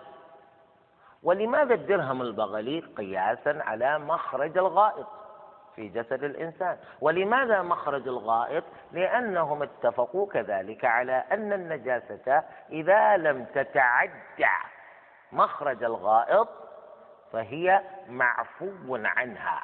ولماذا 1.24 1.74
الدرهم 1.74 2.22
البغلي؟ 2.22 2.80
قياسا 2.80 3.60
على 3.62 4.00
مخرج 4.00 4.58
الغائط 4.58 5.08
في 5.76 5.88
جسد 5.88 6.24
الإنسان. 6.24 6.78
ولماذا 7.02 7.62
مخرج 7.62 8.08
الغائط؟ 8.08 8.64
لأنهم 8.92 9.64
اتفقوا 9.64 10.28
كذلك 10.28 10.86
على 10.86 11.24
أن 11.32 11.54
النجاسة 11.54 12.44
إذا 12.70 13.18
لم 13.18 13.46
تتعدى 13.46 14.48
مخرج 15.32 15.84
الغائط 15.84 16.48
فهي 17.32 17.82
معفو 18.08 18.96
عنها. 18.96 19.64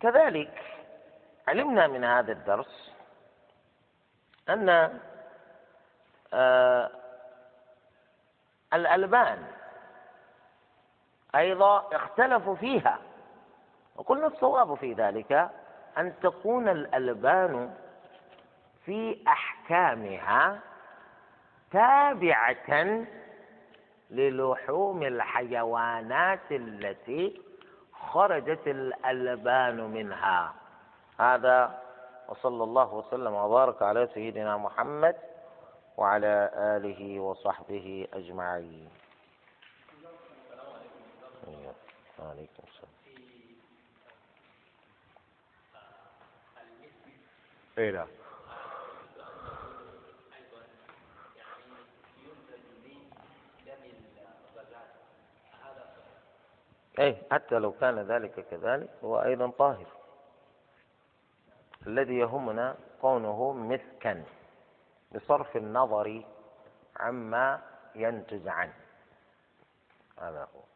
كذلك 0.00 0.62
علمنا 1.48 1.86
من 1.86 2.04
هذا 2.04 2.32
الدرس 2.32 2.92
أن 4.48 4.98
آه 6.32 6.90
الألبان 8.72 9.46
أيضا 11.34 11.96
اختلفوا 11.96 12.54
فيها 12.56 12.98
وقلنا 13.96 14.26
الصواب 14.26 14.74
في 14.74 14.92
ذلك 14.92 15.50
أن 15.98 16.20
تكون 16.22 16.68
الألبان 16.68 17.74
في 18.84 19.24
أحكامها 19.28 20.58
تابعة 21.70 23.06
للحوم 24.10 25.02
الحيوانات 25.02 26.52
التي 26.52 27.42
خرجت 27.92 28.66
الألبان 28.66 29.76
منها. 29.80 30.54
هذا 31.18 31.82
وصلى 32.28 32.64
الله 32.64 32.94
وسلم 32.94 33.34
وبارك 33.34 33.82
على 33.82 34.08
سيدنا 34.14 34.56
محمد 34.56 35.16
وعلى 35.96 36.50
آله 36.54 37.20
وصحبه 37.20 38.08
أجمعين. 38.12 38.88
وعليكم 42.18 42.62
السلام. 42.68 42.92
إيه 47.78 47.90
نعم 47.90 48.08
أي 56.98 57.16
حتى 57.30 57.58
لو 57.58 57.72
كان 57.72 57.98
ذلك 57.98 58.46
كذلك 58.50 58.90
هو 59.04 59.22
أيضا 59.22 59.50
طاهر. 59.50 59.86
الذي 61.86 62.18
يهمنا 62.18 62.76
كونه 63.00 63.52
مسكا 63.52 64.24
بصرف 65.14 65.56
النظر 65.56 66.24
عما 66.96 67.62
ينتج 67.94 68.48
عنه. 68.48 68.74
هذا 70.18 70.48
هو. 70.54 70.67